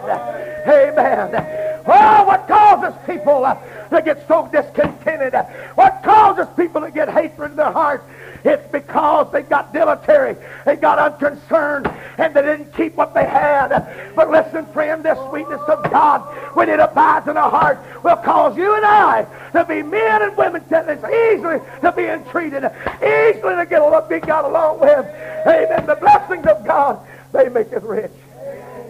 Amen. 0.68 1.84
Oh, 1.86 2.24
what 2.26 2.48
causes 2.48 2.94
people 3.06 3.42
to 3.42 4.02
get 4.02 4.28
so 4.28 4.50
discontented? 4.52 5.34
What 5.76 6.02
causes 6.04 6.48
people 6.56 6.82
to 6.82 6.92
get 6.92 7.10
hatred 7.10 7.52
in 7.52 7.58
their 7.58 7.72
hearts? 7.72 8.04
It's 8.44 8.70
because 8.72 9.32
they 9.32 9.42
got 9.42 9.74
dilatory, 9.74 10.36
they 10.66 10.76
got 10.76 11.00
unconcerned, 11.00 11.88
and 12.18 12.34
they 12.34 12.42
didn't 12.42 12.76
keep 12.76 12.96
what 12.96 13.14
they 13.14 13.24
had. 13.26 14.14
But 14.16 14.30
listen, 14.32 14.66
friend, 14.68 15.02
this 15.04 15.18
sweetness 15.30 15.62
of 15.62 15.90
God, 15.90 16.22
when 16.56 16.68
it 16.68 16.80
abides 16.80 17.28
in 17.28 17.38
our 17.38 17.50
heart, 17.50 17.80
will 18.04 18.18
cause 18.18 18.58
you 18.58 18.76
and 18.76 18.86
I 18.86 19.26
to 19.54 19.64
be 19.64 19.82
men 19.82 20.24
and 20.24 20.36
women 20.36 20.62
that 20.70 20.90
is 20.90 21.04
easily 21.04 21.60
to 21.82 21.92
be 21.94 22.04
entreated, 22.04 22.66
easily 22.98 23.56
to 23.56 23.66
get 23.70 23.82
along, 23.82 24.10
be 24.10 24.20
got 24.20 24.44
along 24.44 24.82
with. 24.82 25.06
Amen. 25.48 25.86
The 25.86 25.96
blessings 25.96 26.46
of 26.46 26.66
God, 26.66 27.00
they 27.32 27.48
make 27.48 27.72
us 27.72 27.84
rich. 27.84 28.12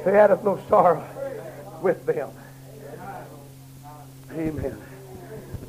They 0.03 0.17
add 0.17 0.31
us 0.31 0.43
no 0.43 0.59
sorrow 0.67 1.05
with 1.81 2.05
them. 2.07 2.29
Amen. 4.31 4.81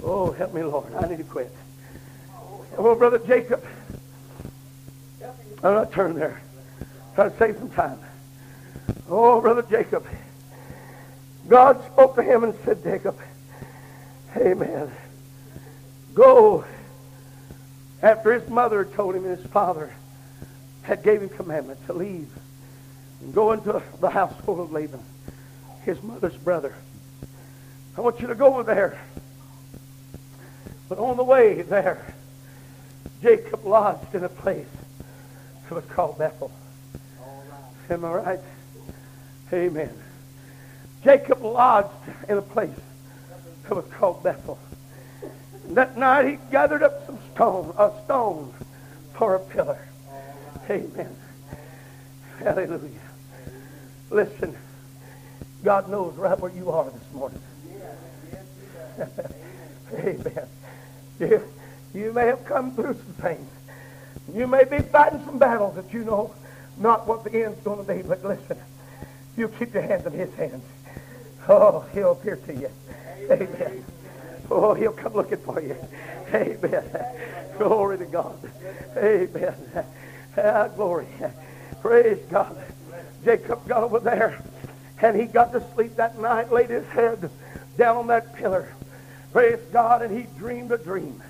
Oh, 0.03 0.33
help 0.33 0.55
me, 0.55 0.63
Lord. 0.63 0.93
I 0.95 1.07
need 1.07 1.19
to 1.19 1.25
quit. 1.25 1.53
Oh, 2.77 2.95
Brother 2.95 3.19
Jacob. 3.19 3.65
I'm 5.63 5.75
not 5.75 5.93
turning 5.93 6.19
there. 6.19 6.41
Try 7.15 7.29
to 7.29 7.39
save 7.39 7.57
some 7.59 7.71
time. 7.71 7.99
Oh, 9.09 9.41
Brother 9.41 9.63
Jacob. 9.63 10.07
God 11.49 11.85
spoke 11.93 12.17
to 12.17 12.23
him 12.23 12.45
and 12.45 12.55
said, 12.65 12.83
Jacob, 12.83 13.19
Amen. 14.37 14.91
Go. 16.13 16.65
After 18.03 18.33
his 18.33 18.49
mother 18.49 18.85
told 18.85 19.15
him 19.15 19.25
and 19.25 19.39
his 19.39 19.47
father 19.47 19.93
had 20.83 21.03
gave 21.03 21.23
him 21.23 21.29
commandment 21.29 21.85
to 21.87 21.93
leave 21.93 22.29
and 23.21 23.33
go 23.33 23.53
into 23.53 23.83
the 24.01 24.11
household 24.11 24.61
of 24.61 24.73
Laban, 24.73 25.01
his 25.85 26.03
mother's 26.03 26.37
brother. 26.37 26.75
I 27.97 28.01
want 28.01 28.21
you 28.21 28.27
to 28.27 28.35
go 28.35 28.47
over 28.47 28.63
there. 28.63 29.01
But 30.89 30.99
on 30.99 31.17
the 31.17 31.25
way 31.25 31.63
there, 31.63 32.15
Jacob 33.25 33.65
lodged 33.65 34.15
in 34.15 34.23
a 34.23 34.29
place 34.29 34.67
that 35.63 35.75
was 35.75 35.85
called 35.87 36.19
Bethel. 36.19 36.53
Am 37.89 38.05
I 38.05 38.13
right? 38.13 38.41
Amen. 39.51 39.89
Jacob 41.03 41.41
lodged 41.41 41.89
in 42.29 42.37
a 42.37 42.43
place 42.43 42.69
that 43.63 43.75
was 43.75 43.87
called 43.93 44.23
Bethel. 44.23 44.59
And 45.67 45.75
that 45.79 45.97
night 45.97 46.29
he 46.29 46.39
gathered 46.51 46.83
up 46.83 47.07
some 47.07 47.19
stone, 47.33 47.75
a 47.79 47.91
stone 48.05 48.53
for 49.15 49.37
a 49.37 49.41
pillar. 49.41 49.81
Amen. 50.69 51.17
Hallelujah. 52.41 52.91
Listen, 54.11 54.55
God 55.63 55.89
knows 55.89 56.15
right 56.17 56.39
where 56.39 56.53
you 56.53 56.71
are 56.71 56.91
this 56.91 57.13
morning. 57.15 57.41
Amen. 59.95 60.49
You, 61.19 61.43
you 61.95 62.13
may 62.13 62.27
have 62.27 62.45
come 62.45 62.75
through 62.75 62.95
some 62.95 63.15
things. 63.23 63.51
You 64.35 64.47
may 64.47 64.65
be 64.65 64.79
fighting 64.79 65.25
some 65.25 65.39
battles 65.39 65.77
that 65.77 65.93
you 65.93 66.05
know 66.05 66.35
not 66.77 67.07
what 67.07 67.25
the 67.25 67.45
end's 67.45 67.61
going 67.61 67.85
to 67.85 67.93
be, 67.95 68.03
but 68.03 68.25
listen, 68.25 68.59
you 69.37 69.49
keep 69.49 69.73
your 69.75 69.83
hands 69.83 70.05
in 70.07 70.13
his 70.13 70.35
hands. 70.35 70.65
Oh, 71.49 71.85
he'll 71.93 72.13
appear 72.13 72.37
to 72.37 72.55
you. 72.55 72.71
Amen. 73.31 73.85
Oh, 74.51 74.75
he'll 74.75 74.93
come 74.93 75.15
looking 75.15 75.39
for 75.39 75.61
you. 75.61 75.77
Amen. 76.33 76.85
Glory 77.59 77.99
to 77.99 78.07
God. 78.07 78.39
Amen. 78.97 79.55
Ah, 80.37 80.69
glory. 80.69 81.07
Praise 81.81 82.19
God. 82.31 82.57
Jacob 83.25 83.67
got 83.69 83.85
over 83.85 84.01
there 84.01 84.43
and 85.01 85.19
he 85.19 85.27
got 85.27 85.53
to 85.53 85.63
sleep 85.75 85.97
that 85.97 86.19
night, 86.19 86.51
laid 86.51 86.71
his 86.71 86.87
head 86.89 87.31
down 87.77 87.97
on 87.97 88.07
that 88.09 88.35
pillar. 88.35 88.73
Praise 89.33 89.61
God. 89.73 90.03
And 90.03 90.17
he 90.17 90.27
dreamed 90.39 90.73
a 90.73 90.79
dream. 90.79 91.23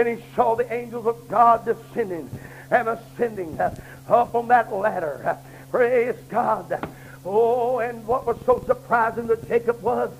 And 0.00 0.08
he 0.08 0.24
saw 0.34 0.54
the 0.54 0.72
angels 0.72 1.06
of 1.06 1.28
God 1.28 1.66
descending 1.66 2.30
and 2.70 2.88
ascending 2.88 3.60
up 3.60 4.34
on 4.34 4.48
that 4.48 4.72
ladder. 4.72 5.36
Praise 5.70 6.16
God. 6.30 6.88
Oh, 7.22 7.80
and 7.80 8.06
what 8.06 8.26
was 8.26 8.38
so 8.46 8.64
surprising 8.66 9.28
to 9.28 9.36
Jacob 9.46 9.82
was 9.82 10.10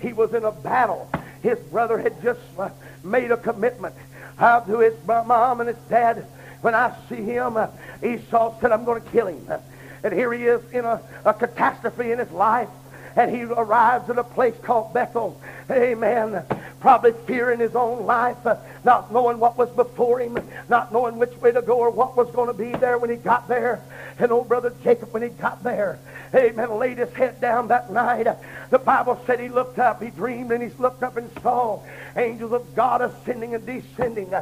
he 0.00 0.14
was 0.14 0.32
in 0.32 0.42
a 0.44 0.52
battle. 0.52 1.10
His 1.42 1.58
brother 1.58 1.98
had 1.98 2.22
just 2.22 2.40
uh, 2.58 2.70
made 3.04 3.30
a 3.30 3.36
commitment 3.36 3.94
uh, 4.38 4.60
to 4.60 4.78
his 4.78 4.94
mom 5.06 5.60
and 5.60 5.68
his 5.68 5.78
dad. 5.90 6.26
When 6.62 6.74
I 6.74 6.96
see 7.10 7.16
him, 7.16 7.58
uh, 7.58 7.66
Esau 8.02 8.58
said, 8.58 8.72
I'm 8.72 8.86
going 8.86 9.02
to 9.02 9.10
kill 9.10 9.26
him. 9.26 9.46
And 10.02 10.14
here 10.14 10.32
he 10.32 10.44
is 10.44 10.62
in 10.72 10.86
a, 10.86 11.02
a 11.26 11.34
catastrophe 11.34 12.10
in 12.10 12.20
his 12.20 12.30
life 12.30 12.70
and 13.16 13.34
he 13.34 13.42
arrives 13.44 14.08
at 14.10 14.18
a 14.18 14.24
place 14.24 14.54
called 14.62 14.92
Bethel. 14.92 15.40
Amen. 15.70 16.44
Probably 16.80 17.12
fearing 17.26 17.58
his 17.58 17.74
own 17.74 18.04
life, 18.06 18.46
uh, 18.46 18.56
not 18.84 19.12
knowing 19.12 19.40
what 19.40 19.56
was 19.56 19.70
before 19.70 20.20
him, 20.20 20.38
not 20.68 20.92
knowing 20.92 21.18
which 21.18 21.34
way 21.38 21.50
to 21.50 21.62
go 21.62 21.78
or 21.78 21.90
what 21.90 22.16
was 22.16 22.30
going 22.30 22.48
to 22.48 22.54
be 22.54 22.72
there 22.78 22.98
when 22.98 23.10
he 23.10 23.16
got 23.16 23.48
there. 23.48 23.80
And 24.18 24.30
old 24.30 24.48
brother 24.48 24.72
Jacob, 24.84 25.12
when 25.12 25.22
he 25.22 25.30
got 25.30 25.64
there, 25.64 25.98
amen, 26.34 26.78
laid 26.78 26.98
his 26.98 27.12
head 27.14 27.40
down 27.40 27.68
that 27.68 27.90
night. 27.90 28.28
The 28.70 28.78
Bible 28.78 29.20
said 29.26 29.40
he 29.40 29.48
looked 29.48 29.78
up, 29.78 30.02
he 30.02 30.10
dreamed, 30.10 30.50
and 30.52 30.62
he 30.62 30.70
looked 30.78 31.02
up 31.02 31.16
and 31.16 31.30
saw 31.42 31.80
angels 32.16 32.52
of 32.52 32.74
God 32.74 33.02
ascending 33.02 33.54
and 33.54 33.64
descending. 33.64 34.32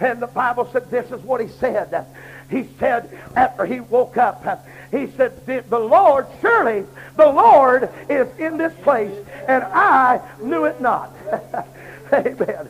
And 0.00 0.20
the 0.20 0.26
Bible 0.26 0.68
said 0.72 0.90
this 0.90 1.10
is 1.10 1.22
what 1.22 1.40
he 1.40 1.48
said. 1.48 2.06
He 2.50 2.68
said 2.78 3.16
after 3.36 3.64
he 3.66 3.80
woke 3.80 4.16
up, 4.16 4.66
he 4.90 5.08
said, 5.08 5.44
the 5.46 5.78
Lord, 5.78 6.26
surely 6.40 6.86
the 7.16 7.28
Lord 7.28 7.90
is 8.08 8.26
in 8.38 8.56
this 8.56 8.72
place, 8.82 9.14
and 9.46 9.62
I 9.64 10.20
knew 10.40 10.64
it 10.64 10.80
not. 10.80 11.12
Amen. 12.12 12.68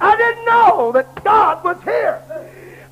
I 0.00 0.16
didn't 0.16 0.44
know 0.44 0.92
that 0.92 1.24
God 1.24 1.64
was 1.64 1.82
here. 1.82 2.22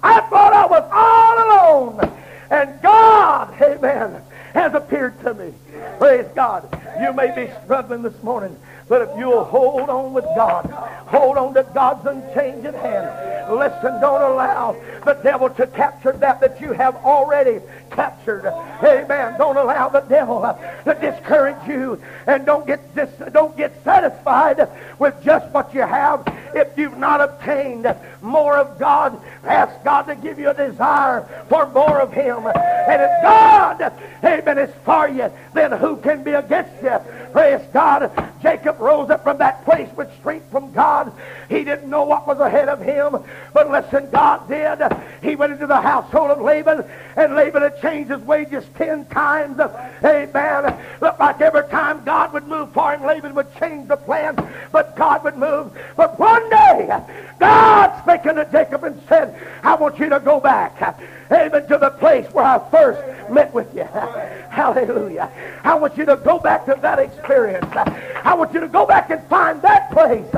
I 0.03 0.21
thought 0.23 0.53
I 0.53 0.67
was 0.67 0.85
all 0.93 2.01
alone. 2.01 2.21
And 2.51 2.81
God, 2.83 3.55
amen, 3.61 4.23
has 4.55 4.75
appeared 4.75 5.21
to 5.21 5.35
me. 5.35 5.53
Praise 5.99 6.27
God. 6.35 6.69
You 7.01 7.13
may 7.13 7.35
be 7.35 7.53
struggling 7.65 8.03
this 8.03 8.23
morning 8.23 8.57
but 8.89 9.03
if 9.03 9.19
you'll 9.19 9.45
hold 9.45 9.89
on 9.89 10.13
with 10.13 10.25
God, 10.37 10.67
hold 11.07 11.39
on 11.39 11.55
to 11.55 11.63
God's 11.75 12.07
unchanging 12.07 12.75
hand. 12.75 13.55
Listen, 13.55 14.01
don't 14.01 14.21
allow 14.21 14.77
the 15.05 15.15
devil 15.15 15.49
to 15.51 15.67
capture 15.67 16.13
that 16.13 16.41
that 16.41 16.61
you 16.61 16.73
have 16.73 16.97
already 16.97 17.61
captured. 17.91 18.47
Amen. 18.83 19.39
Don't 19.39 19.57
allow 19.57 19.89
the 19.89 20.01
devil 20.01 20.43
to 20.85 20.95
discourage 20.95 21.67
you 21.67 22.03
and 22.27 22.45
don't 22.45 22.67
get 22.67 22.95
dis- 22.95 23.33
don't 23.33 23.57
get 23.57 23.83
satisfied 23.85 24.69
with 24.99 25.15
just 25.25 25.51
what 25.53 25.73
you 25.75 25.81
have 25.81 26.23
if 26.55 26.77
you've 26.77 26.99
not 26.99 27.21
obtained 27.21 27.85
more 28.25 28.57
of 28.57 28.79
God. 28.79 29.21
Ask 29.45 29.85
God 29.85 30.03
to 30.03 30.17
give 30.17 30.39
you 30.39 30.51
a 30.51 30.55
desire 30.55 31.29
for 31.49 31.69
more 31.69 32.01
of 32.01 32.13
Him. 32.13 32.47
And 32.47 33.03
if 33.03 33.23
God, 33.23 33.93
amen, 34.25 34.59
is 34.59 34.75
for 34.85 35.09
you, 35.09 35.31
then 35.53 35.73
who 35.73 35.97
can 35.99 36.25
be 36.25 36.33
against 36.33 36.83
you? 36.83 36.99
Praise 37.33 37.61
God. 37.73 38.11
Jacob 38.43 38.81
rose 38.81 39.11
up 39.11 39.23
from 39.23 39.39
that 39.39 39.65
place 39.65 39.89
with 39.97 40.13
strength 40.19 40.51
from 40.51 40.73
God. 40.73 41.13
He 41.49 41.65
didn't 41.65 41.89
know 41.91 42.05
what 42.05 42.27
was 42.27 42.39
ahead 42.41 42.69
of 42.69 42.81
him. 42.81 43.17
But 43.53 43.71
listen, 43.71 44.09
God 44.11 44.49
did. 44.49 44.81
He 45.23 45.37
went 45.37 45.53
into 45.53 45.67
the 45.67 45.81
household 45.81 46.31
of 46.31 46.41
Laban, 46.41 46.85
and 47.17 47.35
Laban 47.35 47.63
had 47.63 47.81
changed 47.81 48.11
his 48.11 48.21
wages 48.21 48.65
ten 48.77 49.05
times. 49.07 49.59
Amen. 50.05 50.79
Looked 51.01 51.21
like 51.21 51.41
every 51.41 51.69
time 51.69 52.05
God 52.05 52.33
would 52.33 52.47
move 52.47 52.73
for 52.73 52.93
him, 52.93 53.05
Laban 53.05 53.35
would 53.35 53.55
change 53.59 53.89
the 53.89 53.97
plan, 53.97 54.37
but 54.73 54.97
God 54.97 55.25
would 55.25 55.37
move. 55.37 55.77
But 55.97 56.19
one 56.19 56.49
day, 56.51 57.01
God 57.39 58.03
spake 58.15 58.27
unto 58.27 58.51
Jacob 58.51 58.85
and 58.85 59.01
said, 59.09 59.41
I 59.63 59.75
want 59.75 59.99
you 59.99 60.09
to 60.09 60.21
go 60.21 60.41
back. 60.41 61.01
Amen. 61.31 61.67
To 61.69 61.79
the 61.79 61.91
place 61.91 62.27
where 62.33 62.45
I 62.45 62.59
first 62.71 63.31
met 63.31 63.53
with 63.53 63.75
you. 63.75 63.85
Hallelujah. 64.51 65.31
I 65.65 65.75
want 65.75 65.97
you 65.97 66.05
to 66.07 66.17
go 66.17 66.39
back 66.39 66.67
to 66.67 66.79
that 66.81 66.99
experience. 66.99 67.67
I 67.75 68.35
want 68.35 68.53
you 68.53 68.61
to 68.61 68.69
go 68.69 68.87
back 68.87 69.11
and 69.11 69.23
find 69.27 69.61
that 69.63 69.91
place. 69.91 70.31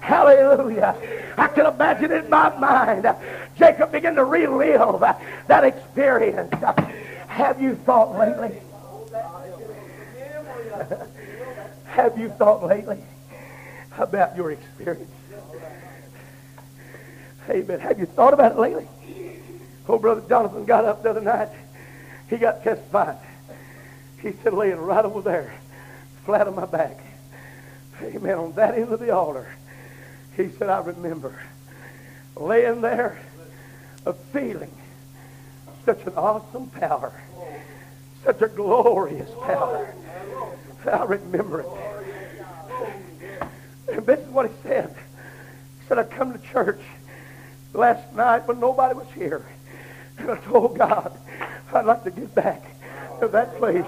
Hallelujah. 0.00 0.96
I 1.38 1.48
can 1.48 1.66
imagine 1.66 2.12
in 2.12 2.28
my 2.28 2.56
mind 2.58 3.06
Jacob 3.56 3.92
began 3.92 4.14
to 4.16 4.24
relive 4.24 5.00
that 5.46 5.64
experience. 5.64 6.52
Have 7.28 7.62
you 7.62 7.76
thought 7.76 8.18
lately? 8.18 8.60
Have 11.86 12.18
you 12.18 12.28
thought 12.30 12.64
lately 12.64 13.02
about 13.98 14.36
your 14.36 14.50
experience? 14.50 15.10
Amen. 17.48 17.80
Have 17.80 17.98
you 17.98 18.06
thought 18.06 18.34
about 18.34 18.52
it 18.52 18.58
lately? 18.58 18.88
Oh, 19.88 19.98
Brother 19.98 20.22
Jonathan 20.28 20.64
got 20.64 20.84
up 20.84 21.02
the 21.02 21.10
other 21.10 21.20
night. 21.20 21.48
He 22.30 22.36
got 22.36 22.62
testified. 22.62 23.18
He 24.20 24.32
said, 24.42 24.54
laying 24.54 24.76
right 24.76 25.04
over 25.04 25.20
there, 25.20 25.52
flat 26.24 26.46
on 26.46 26.54
my 26.54 26.66
back. 26.66 27.00
Amen. 28.00 28.38
On 28.38 28.52
that 28.52 28.74
end 28.74 28.92
of 28.92 29.00
the 29.00 29.10
altar. 29.10 29.48
He 30.36 30.48
said, 30.50 30.68
I 30.68 30.78
remember 30.78 31.38
laying 32.36 32.80
there, 32.80 33.20
a 34.06 34.12
feeling 34.12 34.70
such 35.84 36.02
an 36.06 36.14
awesome 36.14 36.68
power, 36.70 37.12
such 38.24 38.40
a 38.40 38.48
glorious 38.48 39.30
power. 39.42 39.92
I 40.90 41.04
remember 41.04 41.60
it. 41.60 41.66
And 43.92 44.06
this 44.06 44.20
is 44.20 44.28
what 44.28 44.48
he 44.48 44.52
said. 44.62 44.94
He 45.80 45.86
said, 45.88 45.98
I 45.98 46.04
come 46.04 46.32
to 46.32 46.38
church 46.48 46.80
last 47.72 48.12
night 48.14 48.46
when 48.46 48.60
nobody 48.60 48.94
was 48.94 49.06
here. 49.14 49.44
And 50.18 50.30
I 50.30 50.36
told 50.36 50.78
God, 50.78 51.18
I'd 51.72 51.84
like 51.86 52.04
to 52.04 52.10
get 52.10 52.34
back 52.34 52.62
to 53.20 53.28
that 53.28 53.56
place 53.56 53.84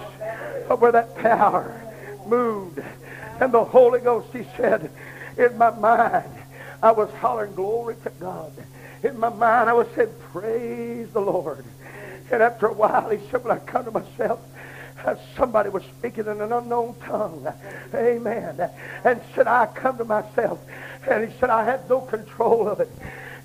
where 0.79 0.93
that 0.93 1.17
power 1.17 1.81
moved. 2.27 2.81
And 3.41 3.53
the 3.53 3.65
Holy 3.65 4.01
Ghost, 4.01 4.29
he 4.33 4.45
said, 4.57 4.91
in 5.37 5.59
my 5.59 5.71
mind, 5.71 6.31
I 6.83 6.93
was 6.93 7.11
hollering 7.15 7.55
glory 7.55 7.97
to 8.05 8.11
God. 8.21 8.53
In 9.03 9.19
my 9.19 9.29
mind, 9.29 9.69
I 9.69 9.73
was 9.73 9.87
saying, 9.95 10.13
praise 10.33 11.11
the 11.13 11.21
Lord. 11.21 11.65
And 12.31 12.43
after 12.43 12.67
a 12.67 12.73
while, 12.73 13.11
he 13.11 13.19
said, 13.31 13.45
when 13.45 13.57
I 13.57 13.61
come 13.61 13.85
to 13.85 13.91
myself, 13.91 14.41
uh, 15.05 15.17
somebody 15.37 15.69
was 15.69 15.83
speaking 15.99 16.27
in 16.27 16.41
an 16.41 16.53
unknown 16.53 16.95
tongue. 17.05 17.47
Amen. 17.95 18.71
And 19.05 19.21
said, 19.35 19.47
I 19.47 19.67
come 19.67 19.99
to 19.99 20.05
myself. 20.05 20.59
And 21.09 21.29
he 21.31 21.39
said, 21.39 21.51
I 21.51 21.65
had 21.65 21.89
no 21.91 22.01
control 22.01 22.69
of 22.69 22.81
it. 22.81 22.91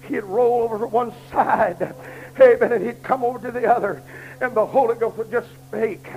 He'd 0.09 0.21
roll 0.21 0.63
over 0.63 0.79
to 0.79 0.87
one 0.87 1.13
side. 1.31 1.95
Amen. 2.41 2.73
And 2.73 2.85
he'd 2.85 3.03
come 3.03 3.23
over 3.23 3.39
to 3.39 3.51
the 3.51 3.71
other. 3.71 4.01
And 4.41 4.55
the 4.55 4.65
Holy 4.65 4.95
Ghost 4.95 5.17
would 5.17 5.31
just 5.31 5.47
speak. 5.67 6.07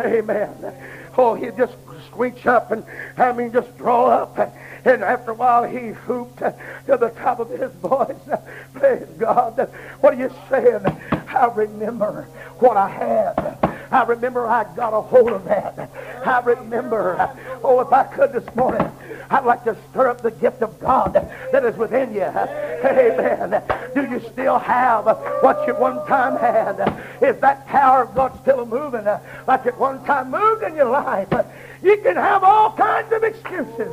Amen. 0.00 0.54
Oh, 1.16 1.34
he'd 1.34 1.56
just 1.56 1.74
screech 2.06 2.46
up 2.46 2.70
and, 2.70 2.84
I 3.16 3.32
mean, 3.32 3.52
just 3.52 3.76
draw 3.78 4.06
up. 4.08 4.38
And 4.84 5.02
after 5.02 5.30
a 5.30 5.34
while, 5.34 5.64
he 5.64 5.88
hooped 5.88 6.38
to 6.38 6.54
the 6.86 7.12
top 7.16 7.40
of 7.40 7.48
his 7.50 7.72
voice. 7.72 8.16
Praise 8.74 9.08
God. 9.18 9.70
What 10.00 10.14
are 10.14 10.16
you 10.16 10.32
saying? 10.50 10.84
I 11.28 11.46
remember 11.54 12.22
what 12.58 12.76
I 12.76 12.88
had. 12.88 13.77
I 13.90 14.04
remember 14.04 14.46
I 14.46 14.64
got 14.74 14.92
a 14.92 15.00
hold 15.00 15.30
of 15.30 15.44
that. 15.44 15.90
I 16.24 16.40
remember, 16.40 17.30
oh, 17.62 17.80
if 17.80 17.92
I 17.92 18.04
could 18.04 18.32
this 18.32 18.54
morning, 18.54 18.90
I'd 19.30 19.44
like 19.44 19.64
to 19.64 19.76
stir 19.90 20.08
up 20.08 20.22
the 20.22 20.30
gift 20.30 20.62
of 20.62 20.78
God 20.80 21.14
that 21.52 21.64
is 21.64 21.76
within 21.76 22.12
you. 22.14 22.22
Amen. 22.22 23.62
Do 23.94 24.02
you 24.02 24.20
still 24.32 24.58
have 24.58 25.04
what 25.42 25.66
you 25.66 25.74
one 25.74 26.06
time 26.06 26.38
had? 26.38 26.78
Is 27.22 27.38
that 27.40 27.66
power 27.66 28.02
of 28.02 28.14
God 28.14 28.38
still 28.42 28.64
moving 28.66 29.04
like 29.46 29.66
it 29.66 29.76
one 29.76 30.04
time 30.04 30.30
moved 30.30 30.62
in 30.62 30.74
your 30.74 30.90
life? 30.90 31.28
You 31.82 31.96
can 31.98 32.16
have 32.16 32.42
all 32.42 32.72
kinds 32.72 33.12
of 33.12 33.22
excuses. 33.22 33.92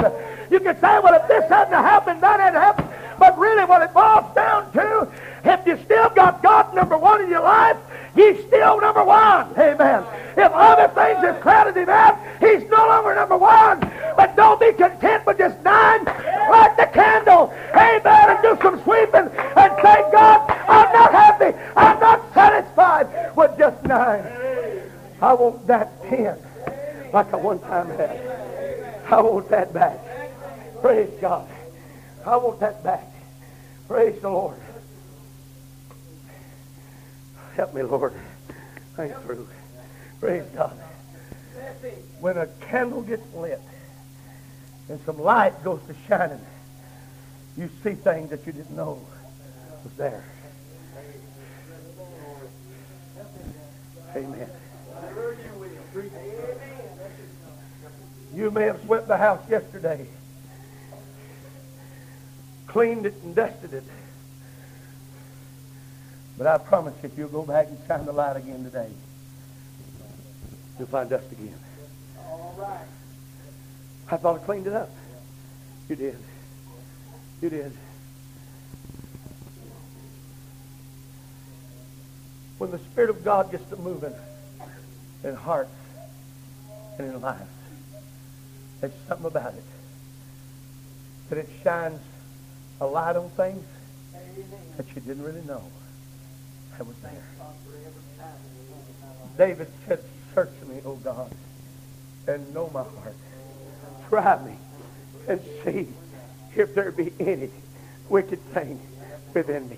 You 0.49 0.59
can 0.59 0.75
say, 0.75 0.99
well, 0.99 1.13
if 1.21 1.27
this 1.27 1.47
hadn't 1.49 1.73
happened, 1.73 2.21
that 2.21 2.39
hadn't 2.39 2.61
happened. 2.61 2.89
But 3.19 3.37
really 3.37 3.63
what 3.65 3.81
it 3.81 3.93
boils 3.93 4.33
down 4.35 4.71
to, 4.73 5.07
if 5.43 5.65
you 5.65 5.77
still 5.85 6.09
got 6.09 6.41
God 6.41 6.73
number 6.73 6.97
one 6.97 7.21
in 7.21 7.29
your 7.29 7.43
life, 7.43 7.77
He's 8.15 8.39
still 8.45 8.79
number 8.79 9.03
one. 9.03 9.51
Amen. 9.57 10.05
If 10.37 10.51
other 10.51 10.87
things 10.87 11.19
have 11.19 11.41
crowded 11.41 11.75
him 11.75 11.89
out, 11.89 12.17
he's 12.39 12.63
no 12.69 12.87
longer 12.87 13.13
number 13.13 13.37
one. 13.37 13.79
But 14.15 14.35
don't 14.37 14.59
be 14.59 14.71
content 14.71 15.25
with 15.25 15.37
just 15.37 15.61
nine. 15.61 16.05
Light 16.05 16.75
the 16.77 16.89
candle. 16.93 17.53
Amen. 17.73 18.29
And 18.29 18.41
do 18.41 18.57
some 18.61 18.81
sweeping 18.83 19.27
and 19.27 19.73
say, 19.81 20.03
God, 20.11 20.49
I'm 20.49 20.93
not 20.93 21.11
happy. 21.11 21.57
I'm 21.75 21.99
not 21.99 22.33
satisfied 22.33 23.35
with 23.35 23.57
just 23.57 23.83
nine. 23.83 24.25
I 25.21 25.33
want 25.33 25.67
that 25.67 26.01
ten 26.09 26.37
like 27.13 27.33
I 27.33 27.37
one 27.37 27.59
time 27.59 27.87
had. 27.89 29.05
I 29.09 29.21
want 29.21 29.49
that 29.49 29.73
back. 29.73 29.99
Praise 30.81 31.11
God. 31.19 31.47
I 32.25 32.37
want 32.37 32.59
that 32.59 32.83
back. 32.83 33.05
Praise 33.87 34.19
the 34.21 34.29
Lord. 34.29 34.57
Help 37.55 37.73
me, 37.73 37.83
Lord. 37.83 38.13
I'm 38.97 39.11
through. 39.11 39.47
Praise 40.19 40.43
God. 40.55 40.77
When 42.19 42.37
a 42.37 42.47
candle 42.47 43.01
gets 43.01 43.33
lit 43.33 43.61
and 44.89 44.99
some 45.05 45.19
light 45.19 45.63
goes 45.63 45.79
to 45.87 45.95
shining, 46.07 46.43
you 47.57 47.69
see 47.81 47.93
things 47.93 48.29
that 48.31 48.45
you 48.45 48.51
didn't 48.51 48.75
know 48.75 48.99
was 49.83 49.93
there. 49.93 50.25
Amen. 54.15 54.49
You 58.33 58.51
may 58.51 58.63
have 58.63 58.81
swept 58.81 59.07
the 59.07 59.17
house 59.17 59.41
yesterday, 59.49 60.05
cleaned 62.67 63.05
it 63.05 63.13
and 63.23 63.33
dusted 63.33 63.73
it. 63.73 63.83
But 66.37 66.47
I 66.47 66.57
promise 66.57 66.93
you, 67.01 67.09
if 67.09 67.17
you'll 67.17 67.29
go 67.29 67.43
back 67.43 67.67
and 67.67 67.77
shine 67.87 68.05
the 68.05 68.11
light 68.11 68.35
again 68.35 68.63
today, 68.63 68.89
you'll 70.77 70.87
find 70.87 71.09
dust 71.09 71.31
again. 71.31 71.57
All 72.19 72.55
right. 72.57 72.87
I 74.11 74.17
thought 74.17 74.41
I 74.41 74.45
cleaned 74.45 74.67
it 74.67 74.73
up. 74.73 74.89
You 75.87 75.95
did. 75.95 76.17
You 77.41 77.49
did. 77.49 77.71
When 82.57 82.71
the 82.71 82.79
Spirit 82.79 83.09
of 83.09 83.23
God 83.23 83.51
gets 83.51 83.67
to 83.69 83.77
moving 83.77 84.13
in 85.23 85.35
hearts 85.35 85.71
and 86.97 87.13
in 87.13 87.21
lives, 87.21 87.41
there's 88.81 88.93
something 89.07 89.27
about 89.27 89.53
it. 89.53 89.63
That 91.29 91.39
it 91.39 91.49
shines 91.63 91.99
a 92.81 92.85
light 92.85 93.15
on 93.15 93.29
things 93.31 93.63
that 94.77 94.87
you 94.93 95.01
didn't 95.01 95.23
really 95.23 95.41
know 95.41 95.63
that 96.77 96.85
was 96.85 96.95
there. 96.97 97.23
David 99.37 99.67
said, 99.87 100.03
Search 100.33 100.51
me, 100.67 100.81
O 100.85 100.95
God, 100.95 101.31
and 102.27 102.53
know 102.53 102.69
my 102.73 102.83
heart. 102.83 103.15
Try 104.09 104.43
me 104.45 104.57
and 105.27 105.39
see 105.63 105.87
if 106.55 106.75
there 106.75 106.91
be 106.91 107.13
any 107.19 107.49
wicked 108.09 108.41
thing 108.53 108.79
within 109.33 109.69
me. 109.69 109.77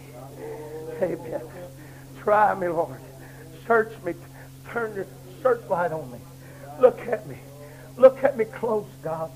Amen. 1.01 1.41
Try 2.19 2.55
me, 2.55 2.67
Lord. 2.67 2.99
Search 3.65 3.93
me. 4.03 4.13
Turn 4.69 4.95
your 4.95 5.07
searchlight 5.41 5.91
on 5.91 6.11
me. 6.11 6.19
Look 6.79 6.99
at 7.07 7.27
me. 7.27 7.37
Look 7.97 8.23
at 8.23 8.37
me 8.37 8.45
close, 8.45 8.87
God. 9.01 9.31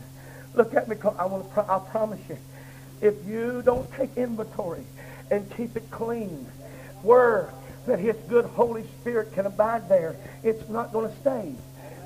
Look 0.53 0.73
at 0.73 0.87
me 0.87 0.95
close. 0.95 1.15
I 1.17 1.25
want 1.25 1.47
to. 1.47 1.53
Pro- 1.53 1.75
I 1.75 1.79
promise 1.89 2.19
you, 2.29 2.37
if 3.01 3.15
you 3.25 3.61
don't 3.63 3.91
take 3.93 4.17
inventory 4.17 4.83
and 5.29 5.49
keep 5.55 5.75
it 5.75 5.89
clean, 5.89 6.47
where 7.03 7.53
that 7.85 7.99
His 7.99 8.15
good 8.27 8.45
Holy 8.45 8.83
Spirit 8.99 9.33
can 9.33 9.45
abide 9.45 9.89
there, 9.89 10.15
it's 10.43 10.67
not 10.69 10.91
going 10.93 11.09
to 11.09 11.17
stay. 11.21 11.53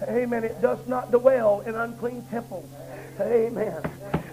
Amen. 0.07 0.43
It 0.43 0.61
does 0.61 0.85
not 0.87 1.11
dwell 1.11 1.61
in 1.61 1.75
unclean 1.75 2.23
temples. 2.29 2.69
Amen. 3.19 3.81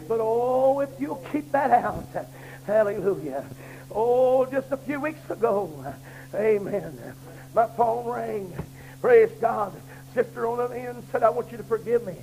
But 0.09 0.19
oh, 0.21 0.81
if 0.81 0.91
you'll 0.99 1.25
keep 1.33 1.53
that 1.53 1.71
out, 1.71 2.05
hallelujah. 2.67 3.45
Oh, 3.91 4.45
just 4.47 4.73
a 4.73 4.77
few 4.77 5.01
weeks 5.01 5.31
ago, 5.31 5.95
amen. 6.35 6.99
My 7.55 7.67
phone 7.67 8.09
rang. 8.11 8.53
Praise 9.01 9.31
God. 9.41 9.73
Sister 10.15 10.47
on 10.47 10.71
the 10.71 10.79
end 10.79 11.03
said, 11.11 11.23
I 11.23 11.31
want 11.31 11.51
you 11.51 11.59
to 11.59 11.65
forgive 11.65 12.05
me. 12.07 12.17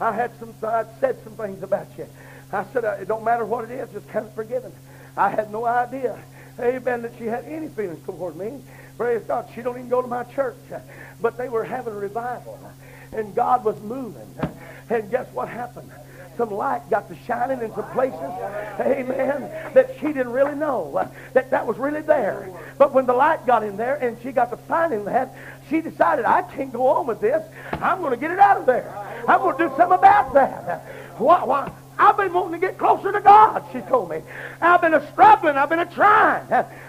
I 0.00 0.12
had 0.12 0.30
some, 0.38 0.54
I 0.62 0.84
said 1.00 1.16
some 1.24 1.34
things 1.34 1.62
about 1.62 1.86
you. 1.96 2.06
I 2.52 2.64
said, 2.72 2.84
uh, 2.84 2.96
it 3.00 3.08
don't 3.08 3.24
matter 3.24 3.44
what 3.44 3.70
it 3.70 3.70
is, 3.70 3.90
just 3.90 4.08
kind 4.08 4.26
of 4.26 4.34
forgiven. 4.34 4.72
I 5.16 5.30
had 5.30 5.50
no 5.50 5.64
idea 5.66 6.18
amen, 6.58 7.02
that 7.02 7.12
she 7.18 7.24
had 7.24 7.44
any 7.44 7.68
feelings 7.68 8.04
toward 8.04 8.36
me. 8.36 8.60
Praise 8.96 9.22
God. 9.22 9.48
She 9.54 9.62
don't 9.62 9.76
even 9.76 9.88
go 9.88 10.02
to 10.02 10.08
my 10.08 10.24
church. 10.24 10.56
But 11.20 11.36
they 11.36 11.48
were 11.48 11.64
having 11.64 11.92
a 11.92 11.96
revival. 11.96 12.58
And 13.12 13.34
God 13.34 13.64
was 13.64 13.80
moving. 13.82 14.28
And 14.88 15.10
guess 15.10 15.26
what 15.32 15.48
happened? 15.48 15.90
Some 16.36 16.50
light 16.50 16.82
got 16.90 17.08
to 17.08 17.16
shining 17.26 17.62
in 17.62 17.72
some 17.74 17.90
places, 17.92 18.20
amen, 18.78 19.40
that 19.72 19.96
she 19.98 20.08
didn't 20.08 20.32
really 20.32 20.54
know 20.54 21.08
that 21.32 21.50
that 21.50 21.66
was 21.66 21.78
really 21.78 22.02
there. 22.02 22.50
But 22.76 22.92
when 22.92 23.06
the 23.06 23.14
light 23.14 23.46
got 23.46 23.64
in 23.64 23.78
there 23.78 23.96
and 23.96 24.18
she 24.22 24.32
got 24.32 24.50
to 24.50 24.58
finding 24.58 25.06
that, 25.06 25.34
she 25.70 25.80
decided, 25.80 26.26
I 26.26 26.42
can't 26.42 26.70
go 26.70 26.88
on 26.88 27.06
with 27.06 27.22
this. 27.22 27.42
I'm 27.72 28.00
going 28.00 28.10
to 28.10 28.18
get 28.18 28.30
it 28.30 28.38
out 28.38 28.58
of 28.58 28.66
there. 28.66 28.92
I'm 29.26 29.40
going 29.40 29.56
to 29.56 29.68
do 29.68 29.74
something 29.78 29.98
about 29.98 30.34
that. 30.34 30.82
Why, 31.16 31.42
why, 31.42 31.72
I've 31.98 32.16
been 32.16 32.32
wanting 32.32 32.60
to 32.60 32.66
get 32.66 32.78
closer 32.78 33.12
to 33.12 33.20
God, 33.20 33.64
she 33.72 33.80
told 33.80 34.10
me. 34.10 34.22
I've 34.60 34.80
been 34.80 34.94
a 34.94 35.12
struggling. 35.12 35.56
I've 35.56 35.70
been 35.70 35.78
a 35.78 35.86
trying. 35.86 36.46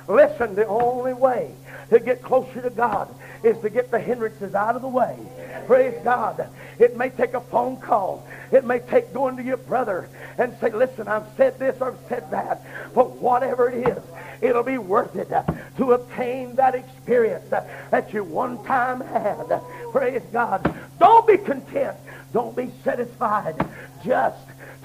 Listen, 0.07 0.55
the 0.55 0.67
only 0.67 1.13
way 1.13 1.51
to 1.89 1.99
get 1.99 2.21
closer 2.21 2.61
to 2.61 2.69
God 2.69 3.13
is 3.43 3.57
to 3.59 3.69
get 3.69 3.91
the 3.91 3.99
hindrances 3.99 4.55
out 4.55 4.75
of 4.75 4.81
the 4.81 4.87
way. 4.87 5.17
Praise 5.65 5.95
God. 6.03 6.49
It 6.79 6.97
may 6.97 7.09
take 7.09 7.33
a 7.33 7.41
phone 7.41 7.77
call. 7.77 8.27
It 8.51 8.65
may 8.65 8.79
take 8.79 9.13
going 9.13 9.37
to 9.37 9.43
your 9.43 9.57
brother 9.57 10.09
and 10.37 10.55
say, 10.59 10.71
listen, 10.71 11.07
I've 11.07 11.27
said 11.37 11.57
this 11.57 11.79
or 11.81 11.91
I've 11.91 12.09
said 12.09 12.29
that. 12.31 12.61
But 12.93 13.11
whatever 13.17 13.69
it 13.69 13.87
is, 13.87 14.03
it'll 14.41 14.63
be 14.63 14.77
worth 14.77 15.15
it 15.15 15.29
to 15.77 15.93
obtain 15.93 16.55
that 16.55 16.75
experience 16.75 17.49
that 17.49 18.13
you 18.13 18.23
one 18.23 18.63
time 18.65 19.01
had. 19.01 19.61
Praise 19.91 20.21
God. 20.31 20.75
Don't 20.99 21.25
be 21.25 21.37
content. 21.37 21.97
Don't 22.33 22.55
be 22.55 22.71
satisfied. 22.83 23.55
Just 24.03 24.37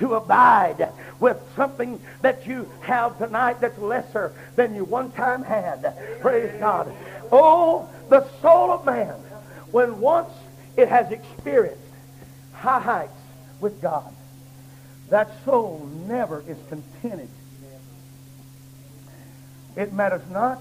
to 0.03 0.14
abide 0.16 0.88
with 1.20 1.40
something 1.55 2.00
that 2.22 2.44
you 2.44 2.68
have 2.80 3.16
tonight 3.18 3.61
that's 3.61 3.78
lesser 3.78 4.34
than 4.57 4.74
you 4.74 4.82
one 4.82 5.12
time 5.12 5.44
had. 5.44 5.94
Praise 6.20 6.50
God. 6.59 6.92
Oh, 7.30 7.88
the 8.09 8.28
soul 8.40 8.72
of 8.72 8.84
man, 8.84 9.14
when 9.70 10.00
once 10.00 10.32
it 10.76 10.88
has 10.88 11.12
experienced 11.12 11.78
high 12.53 12.80
heights 12.80 13.12
with 13.61 13.80
God, 13.80 14.12
that 15.09 15.30
soul 15.44 15.88
never 16.09 16.42
is 16.48 16.59
contented. 16.68 17.28
It 19.76 19.92
matters 19.92 20.28
not 20.32 20.61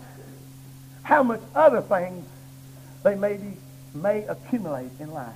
how 1.01 1.23
much 1.23 1.41
other 1.55 1.81
things 1.81 2.27
they 3.01 3.15
may, 3.15 3.37
be, 3.37 3.53
may 3.95 4.23
accumulate 4.25 4.91
in 4.99 5.11
life. 5.11 5.33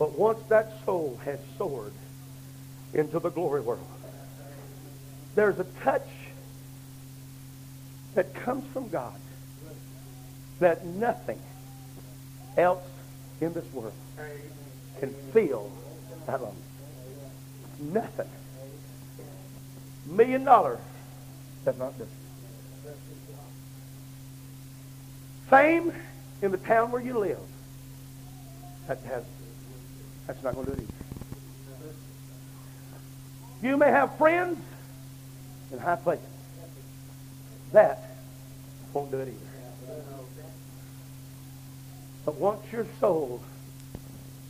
But 0.00 0.18
once 0.18 0.40
that 0.48 0.72
soul 0.84 1.20
has 1.24 1.38
soared 1.56 1.92
into 2.98 3.20
the 3.20 3.30
glory 3.30 3.60
world. 3.60 3.86
There's 5.34 5.58
a 5.58 5.64
touch 5.82 6.08
that 8.14 8.34
comes 8.34 8.64
from 8.72 8.88
God 8.88 9.14
that 10.58 10.84
nothing 10.84 11.40
else 12.56 12.82
in 13.40 13.52
this 13.52 13.64
world 13.72 13.92
can 14.98 15.14
feel 15.32 15.70
that 16.26 16.42
love. 16.42 16.56
Nothing. 17.78 18.28
Million 20.06 20.44
dollars 20.44 20.80
does 21.64 21.78
not 21.78 21.96
do 21.96 22.02
it. 22.02 22.08
Fame 25.48 25.92
in 26.42 26.50
the 26.50 26.58
town 26.58 26.90
where 26.90 27.00
you 27.00 27.16
live, 27.16 27.38
that 28.88 28.98
has, 29.04 29.22
that's 30.26 30.42
not 30.42 30.54
going 30.54 30.66
to 30.66 30.72
do 30.72 30.78
it 30.78 30.82
either. 30.82 31.07
You 33.62 33.76
may 33.76 33.90
have 33.90 34.16
friends 34.16 34.58
in 35.72 35.78
high 35.78 35.96
places. 35.96 36.24
That 37.72 38.16
won't 38.92 39.10
do 39.10 39.18
it 39.18 39.28
either. 39.28 40.02
But 42.24 42.36
once 42.36 42.60
your 42.72 42.86
soul 43.00 43.42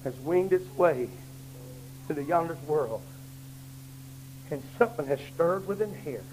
has 0.04 0.14
winged 0.20 0.52
its 0.52 0.76
way 0.76 1.08
to 2.06 2.14
the 2.14 2.22
yonder 2.22 2.56
world 2.66 3.02
and 4.50 4.62
something 4.78 5.06
has 5.06 5.20
stirred 5.34 5.66
within 5.66 5.94
here, 6.04 6.24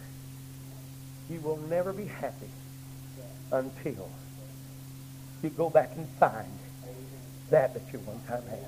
you 1.30 1.39
will 1.39 1.57
never 1.69 1.93
be 1.93 2.05
happy 2.05 2.49
until 3.51 4.09
you 5.41 5.49
go 5.49 5.69
back 5.69 5.91
and 5.95 6.07
find 6.19 6.51
that 7.49 7.73
that 7.73 7.84
you 7.93 7.99
one 7.99 8.19
time 8.28 8.43
had. 8.49 8.59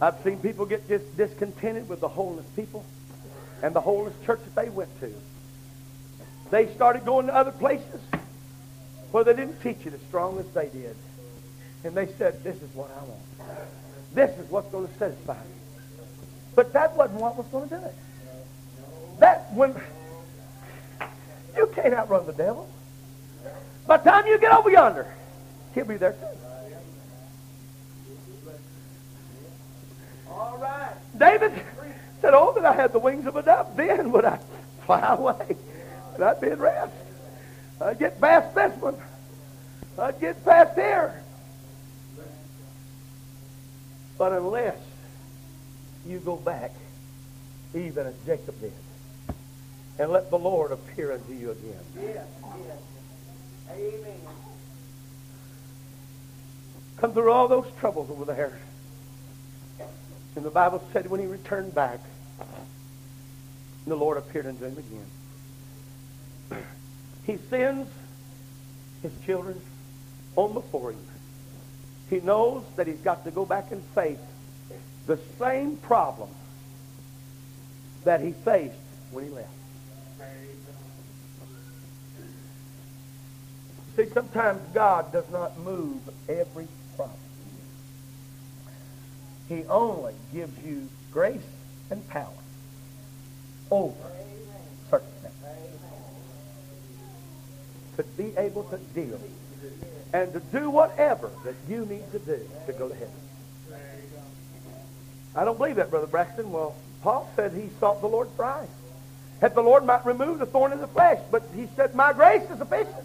I've 0.00 0.22
seen 0.22 0.38
people 0.38 0.66
get 0.66 0.88
just 0.88 1.16
discontented 1.16 1.88
with 1.88 2.00
the 2.00 2.08
holiness 2.08 2.46
people 2.54 2.84
and 3.62 3.74
the 3.74 3.80
holiness 3.80 4.14
church 4.24 4.40
that 4.44 4.62
they 4.62 4.70
went 4.70 4.90
to. 5.00 5.12
They 6.50 6.72
started 6.74 7.04
going 7.04 7.26
to 7.26 7.34
other 7.34 7.52
places 7.52 8.00
where 9.10 9.24
they 9.24 9.34
didn't 9.34 9.60
teach 9.62 9.86
it 9.86 9.94
as 9.94 10.00
strong 10.08 10.38
as 10.38 10.46
they 10.50 10.68
did. 10.68 10.94
And 11.84 11.94
they 11.94 12.06
said, 12.18 12.42
this 12.44 12.56
is 12.56 12.74
what 12.74 12.90
I 12.90 13.04
want. 13.04 13.20
This 14.14 14.36
is 14.38 14.50
what's 14.50 14.70
going 14.70 14.86
to 14.86 14.94
satisfy 14.98 15.34
me. 15.34 15.50
But 16.54 16.72
that 16.72 16.96
wasn't 16.96 17.20
what 17.20 17.36
was 17.36 17.46
going 17.46 17.68
to 17.68 17.76
do 17.76 17.84
it. 17.84 17.94
That 19.20 19.52
when 19.54 19.74
you 21.56 21.66
can't 21.74 21.94
outrun 21.94 22.26
the 22.26 22.32
devil. 22.32 22.68
By 23.86 23.96
the 23.98 24.10
time 24.10 24.26
you 24.26 24.38
get 24.38 24.52
over 24.52 24.70
yonder, 24.70 25.06
he'll 25.74 25.84
be 25.84 25.96
there 25.96 26.12
too. 26.12 26.26
David 31.16 31.52
said, 32.20 32.34
Oh, 32.34 32.52
that 32.54 32.64
I 32.64 32.74
had 32.74 32.92
the 32.92 32.98
wings 32.98 33.26
of 33.26 33.36
a 33.36 33.42
dove. 33.42 33.76
Then 33.76 34.12
would 34.12 34.24
I 34.24 34.38
fly 34.84 35.00
away. 35.18 35.56
And 36.14 36.24
I'd 36.24 36.40
be 36.40 36.48
at 36.48 36.58
rest. 36.58 36.92
I'd 37.80 37.98
get 37.98 38.20
past 38.20 38.54
this 38.54 38.76
one. 38.80 38.96
I'd 39.98 40.20
get 40.20 40.44
past 40.44 40.74
here. 40.74 41.22
But 44.18 44.32
unless 44.32 44.78
you 46.06 46.18
go 46.18 46.36
back, 46.36 46.72
even 47.74 48.06
as 48.06 48.14
Jacob 48.24 48.58
did, 48.60 48.72
and 49.98 50.10
let 50.10 50.30
the 50.30 50.38
Lord 50.38 50.72
appear 50.72 51.12
unto 51.12 51.32
you 51.32 51.50
again. 51.50 51.78
Yes, 52.00 52.26
yes. 52.66 52.78
Amen. 53.70 54.20
Come 56.98 57.12
through 57.12 57.30
all 57.30 57.48
those 57.48 57.66
troubles 57.78 58.10
over 58.10 58.24
there. 58.24 58.58
And 60.36 60.44
the 60.44 60.50
Bible 60.50 60.82
said 60.92 61.10
when 61.10 61.18
he 61.20 61.26
returned 61.26 61.74
back, 61.74 61.98
the 63.86 63.96
Lord 63.96 64.18
appeared 64.18 64.46
unto 64.46 64.64
him 64.64 64.76
again. 66.50 66.64
He 67.24 67.38
sends 67.48 67.88
his 69.02 69.12
children 69.24 69.60
on 70.36 70.52
before 70.52 70.92
him. 70.92 70.98
He 72.10 72.20
knows 72.20 72.64
that 72.76 72.86
he's 72.86 73.00
got 73.00 73.24
to 73.24 73.30
go 73.30 73.44
back 73.44 73.72
and 73.72 73.82
face 73.94 74.18
the 75.06 75.18
same 75.38 75.76
problem 75.76 76.28
that 78.04 78.20
he 78.20 78.32
faced 78.32 78.74
when 79.10 79.24
he 79.24 79.30
left. 79.30 79.48
See, 83.96 84.06
sometimes 84.12 84.60
God 84.74 85.10
does 85.12 85.28
not 85.30 85.58
move 85.60 85.98
every. 86.28 86.68
He 89.48 89.64
only 89.64 90.14
gives 90.32 90.64
you 90.64 90.88
grace 91.12 91.40
and 91.90 92.06
power 92.08 92.28
over 93.70 93.94
things. 94.90 95.02
To 97.96 98.02
be 98.02 98.36
able 98.36 98.64
to 98.64 98.78
deal 98.94 99.20
and 100.12 100.32
to 100.32 100.40
do 100.40 100.70
whatever 100.70 101.30
that 101.44 101.54
you 101.68 101.86
need 101.86 102.10
to 102.12 102.18
do 102.18 102.40
to 102.66 102.72
go 102.72 102.88
to 102.88 102.94
heaven. 102.94 103.10
I 105.34 105.44
don't 105.44 105.58
believe 105.58 105.76
that, 105.76 105.90
Brother 105.90 106.06
Braxton. 106.06 106.50
Well, 106.50 106.74
Paul 107.02 107.30
said 107.36 107.52
he 107.52 107.68
sought 107.78 108.00
the 108.00 108.06
Lord 108.06 108.34
thrice. 108.36 108.68
That 109.40 109.54
the 109.54 109.60
Lord 109.62 109.84
might 109.84 110.04
remove 110.06 110.38
the 110.38 110.46
thorn 110.46 110.72
in 110.72 110.80
the 110.80 110.86
flesh. 110.86 111.20
But 111.30 111.42
he 111.54 111.68
said, 111.76 111.94
My 111.94 112.14
grace 112.14 112.42
is 112.50 112.58
sufficient. 112.58 112.96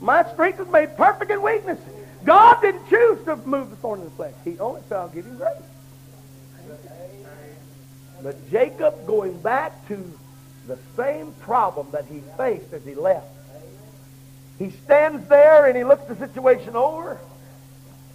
My 0.00 0.24
strength 0.32 0.58
is 0.58 0.68
made 0.68 0.96
perfect 0.96 1.30
in 1.30 1.40
weakness. 1.42 1.78
God 2.24 2.60
didn't 2.60 2.88
choose 2.88 3.24
to 3.24 3.36
move 3.36 3.70
the 3.70 3.76
thorn 3.76 4.00
in 4.00 4.04
the 4.06 4.10
flesh. 4.12 4.34
He 4.44 4.58
only 4.58 4.82
said, 4.88 4.98
I'll 4.98 5.08
give 5.08 5.26
him 5.26 5.36
grace. 5.36 5.54
But 8.22 8.50
Jacob 8.50 9.06
going 9.06 9.40
back 9.40 9.86
to 9.88 10.12
the 10.66 10.78
same 10.96 11.32
problem 11.40 11.88
that 11.92 12.04
he 12.04 12.22
faced 12.36 12.72
as 12.72 12.84
he 12.84 12.94
left. 12.94 13.26
He 14.58 14.70
stands 14.84 15.26
there 15.28 15.66
and 15.66 15.76
he 15.76 15.84
looks 15.84 16.04
the 16.04 16.16
situation 16.16 16.76
over 16.76 17.18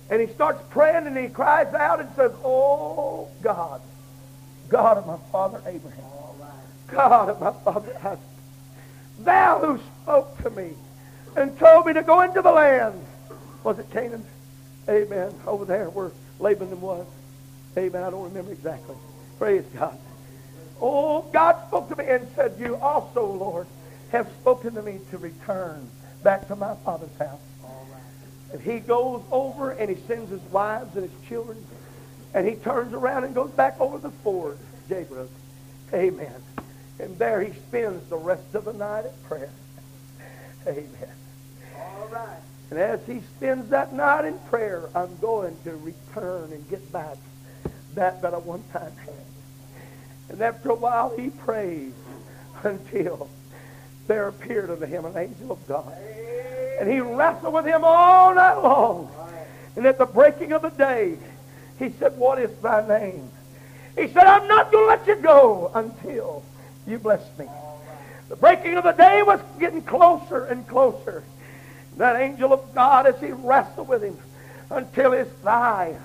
and 0.10 0.22
he 0.22 0.28
starts 0.28 0.62
praying 0.70 1.08
and 1.08 1.18
he 1.18 1.28
cries 1.28 1.74
out 1.74 2.00
and 2.00 2.10
says, 2.16 2.32
Oh 2.44 3.28
God, 3.42 3.82
God 4.70 4.98
of 4.98 5.08
my 5.08 5.18
father 5.32 5.62
Abraham, 5.66 6.06
God 6.88 7.30
of 7.30 7.42
my 7.42 7.52
father 7.64 7.98
Isaac, 8.04 8.20
thou 9.20 9.60
who 9.60 9.80
spoke 10.04 10.38
to 10.44 10.52
me 10.52 10.74
and 11.36 11.58
told 11.58 11.88
me 11.88 11.94
to 11.94 12.04
go 12.04 12.22
into 12.22 12.44
the 12.44 12.52
land 12.52 13.04
was 13.66 13.80
it 13.80 13.90
Canaan? 13.92 14.24
Amen. 14.88 15.34
Over 15.48 15.66
there 15.66 15.90
where 15.90 16.12
Laban 16.40 16.80
was. 16.80 17.08
Amen. 17.76 18.04
I 18.04 18.12
don't 18.12 18.26
remember 18.26 18.52
exactly. 18.52 18.96
Praise 19.40 19.66
God. 19.74 19.98
Oh, 20.80 21.24
God 21.34 21.68
spoke 21.68 21.90
to 21.90 21.96
me 21.96 22.06
and 22.06 22.28
said, 22.36 22.56
You 22.60 22.76
also, 22.76 23.26
Lord, 23.26 23.66
have 24.12 24.30
spoken 24.40 24.76
to 24.76 24.84
me 24.84 25.00
to 25.10 25.18
return 25.18 25.90
back 26.24 26.48
to 26.48 26.56
my 26.56 26.76
father's 26.86 27.18
house. 27.18 27.40
And 28.54 28.62
he 28.62 28.80
goes 28.80 29.24
over 29.32 29.72
and 29.72 29.90
he 29.90 29.98
sends 30.06 30.30
his 30.30 30.42
wives 30.52 30.96
and 30.96 31.10
his 31.10 31.28
children. 31.28 31.66
And 32.36 32.48
he 32.48 32.56
turns 32.56 32.94
around 32.94 33.24
and 33.24 33.34
goes 33.34 33.50
back 33.52 33.82
over 33.82 33.98
the 33.98 34.12
ford, 34.12 34.60
Jabruz. 34.88 35.28
Amen. 35.92 36.36
And 37.00 37.18
there 37.18 37.42
he 37.42 37.52
spends 37.68 38.08
the 38.10 38.18
rest 38.18 38.54
of 38.54 38.66
the 38.66 38.74
night 38.74 39.06
at 39.06 39.24
prayer. 39.24 39.50
Amen. 40.68 41.10
All 41.78 42.08
right. 42.12 42.40
And 42.70 42.80
as 42.80 43.00
he 43.06 43.22
spends 43.38 43.70
that 43.70 43.94
night 43.94 44.26
in 44.26 44.38
prayer, 44.50 44.90
I'm 44.96 45.16
going 45.18 45.56
to 45.64 45.76
return 45.76 46.52
and 46.52 46.70
get 46.70 46.92
back 46.92 47.18
that 47.96 48.22
that 48.22 48.34
I 48.34 48.38
one 48.38 48.64
time 48.74 48.92
had. 48.98 49.14
And 50.30 50.42
after 50.42 50.70
a 50.70 50.76
while, 50.76 51.16
he 51.18 51.30
prays 51.30 51.94
until 52.64 53.30
there 54.08 54.28
appeared 54.28 54.70
unto 54.70 54.86
him 54.86 55.06
an 55.06 55.18
angel 55.18 55.52
of 55.52 55.68
God. 55.68 55.94
And 56.80 56.92
he 56.92 57.00
wrestled 57.00 57.54
with 57.54 57.66
him 57.66 57.84
all 57.84 58.36
night 58.36 58.56
long. 58.56 59.12
And 59.76 59.86
at 59.86 59.98
the 59.98 60.06
breaking 60.06 60.52
of 60.52 60.62
the 60.62 60.70
day, 60.70 61.18
he 61.80 61.92
said, 62.00 62.18
What 62.18 62.40
is 62.40 62.56
thy 62.58 62.88
name? 62.88 63.30
He 63.96 64.08
said, 64.08 64.26
I'm 64.26 64.48
not 64.48 64.72
going 64.72 64.84
to 64.84 64.88
let 64.88 65.08
you 65.08 65.16
go 65.24 65.72
until 65.74 66.44
you 66.86 67.00
bless 67.00 67.22
me. 67.38 67.46
The 68.30 68.36
breaking 68.36 68.76
of 68.76 68.84
the 68.84 68.92
day 68.92 69.22
was 69.24 69.40
getting 69.60 69.82
closer 69.84 70.46
and 70.46 70.68
closer. 70.68 71.24
That 71.98 72.20
angel 72.20 72.54
of 72.54 72.74
God, 72.76 73.08
as 73.08 73.20
he 73.20 73.32
wrestled 73.32 73.88
with 73.88 74.04
him 74.04 74.18
until 74.70 75.12
his 75.12 75.28
thigh, 75.44 75.96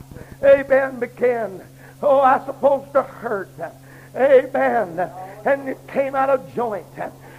amen, 0.43 1.01
began, 1.01 1.61
oh, 2.03 2.21
I 2.21 2.45
suppose 2.45 2.87
to 2.93 3.03
hurt. 3.03 3.51
Amen. 4.15 5.11
And 5.45 5.69
it 5.69 5.79
came 5.89 6.15
out 6.15 6.31
of 6.31 6.55
joint. 6.55 6.87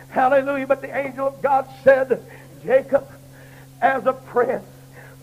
Hallelujah. 0.09 0.67
But 0.67 0.81
the 0.81 0.95
angel 0.95 1.27
of 1.27 1.41
God 1.41 1.67
said, 1.83 2.23
Jacob, 2.63 3.07
as 3.81 4.05
a 4.05 4.13
prince 4.13 4.65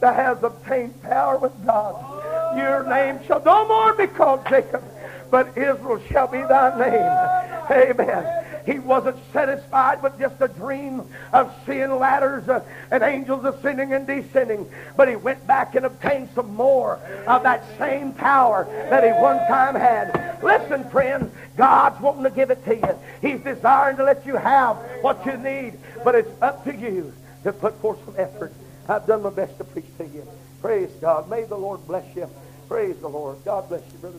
that 0.01 0.15
has 0.15 0.43
obtained 0.43 1.01
power 1.03 1.39
with 1.39 1.53
God, 1.67 2.57
your 2.57 2.89
name 2.89 3.21
shall 3.27 3.43
no 3.45 3.67
more 3.69 3.93
be 3.95 4.07
called 4.07 4.47
Jacob, 4.49 4.83
but 5.31 5.57
Israel 5.57 6.01
shall 6.11 6.29
be 6.29 6.39
thy 6.39 6.79
name. 6.79 7.99
Amen. 8.01 8.45
He 8.69 8.79
wasn't 8.79 9.17
satisfied 9.33 10.03
with 10.03 10.19
just 10.19 10.35
a 10.43 10.49
dream 10.49 11.03
of 11.33 11.55
seeing 11.65 11.91
ladders 11.91 12.47
uh, 12.51 12.63
and 12.91 13.03
angels 13.03 13.43
ascending 13.47 13.95
and 13.95 14.07
descending, 14.07 14.71
but 14.95 15.09
he 15.09 15.17
went 15.17 15.47
back 15.47 15.75
and 15.75 15.87
obtained 15.87 16.29
some 16.35 16.55
more 16.55 16.97
of 17.27 17.45
that 17.45 17.65
same 17.79 18.13
power 18.13 18.67
that 18.91 19.05
he 19.05 19.11
one 19.23 19.39
time 19.49 19.75
had. 19.75 20.39
Listen, 20.43 20.87
friend, 20.91 21.31
God's 21.57 21.99
wanting 22.03 22.25
to 22.25 22.31
give 22.31 22.51
it 22.51 22.63
to 22.67 22.77
you. 22.77 22.99
He's 23.23 23.41
desiring 23.41 23.97
to 23.97 24.05
let 24.05 24.27
you 24.27 24.37
have 24.37 24.77
what 25.01 25.25
you 25.25 25.39
need, 25.39 25.79
but 26.05 26.15
it's 26.15 26.43
up 26.43 26.63
to 26.65 26.77
you 26.77 27.15
to 27.45 27.55
put 27.55 27.81
forth 27.81 28.05
some 28.05 28.17
effort. 28.19 28.53
I've 28.87 29.07
done 29.07 29.23
my 29.23 29.31
best 29.31 29.57
to 29.57 29.65
preach 29.65 29.89
to 29.97 30.05
you. 30.05 30.29
Praise 30.61 30.91
God. 31.01 31.31
May 31.31 31.45
the 31.45 31.57
Lord 31.57 31.87
bless 31.87 32.05
you. 32.15 32.29
Praise 32.69 32.99
the 32.99 33.09
Lord. 33.09 33.39
God 33.47 33.67
bless 33.71 33.83
you, 33.93 33.99
Brother. 33.99 34.19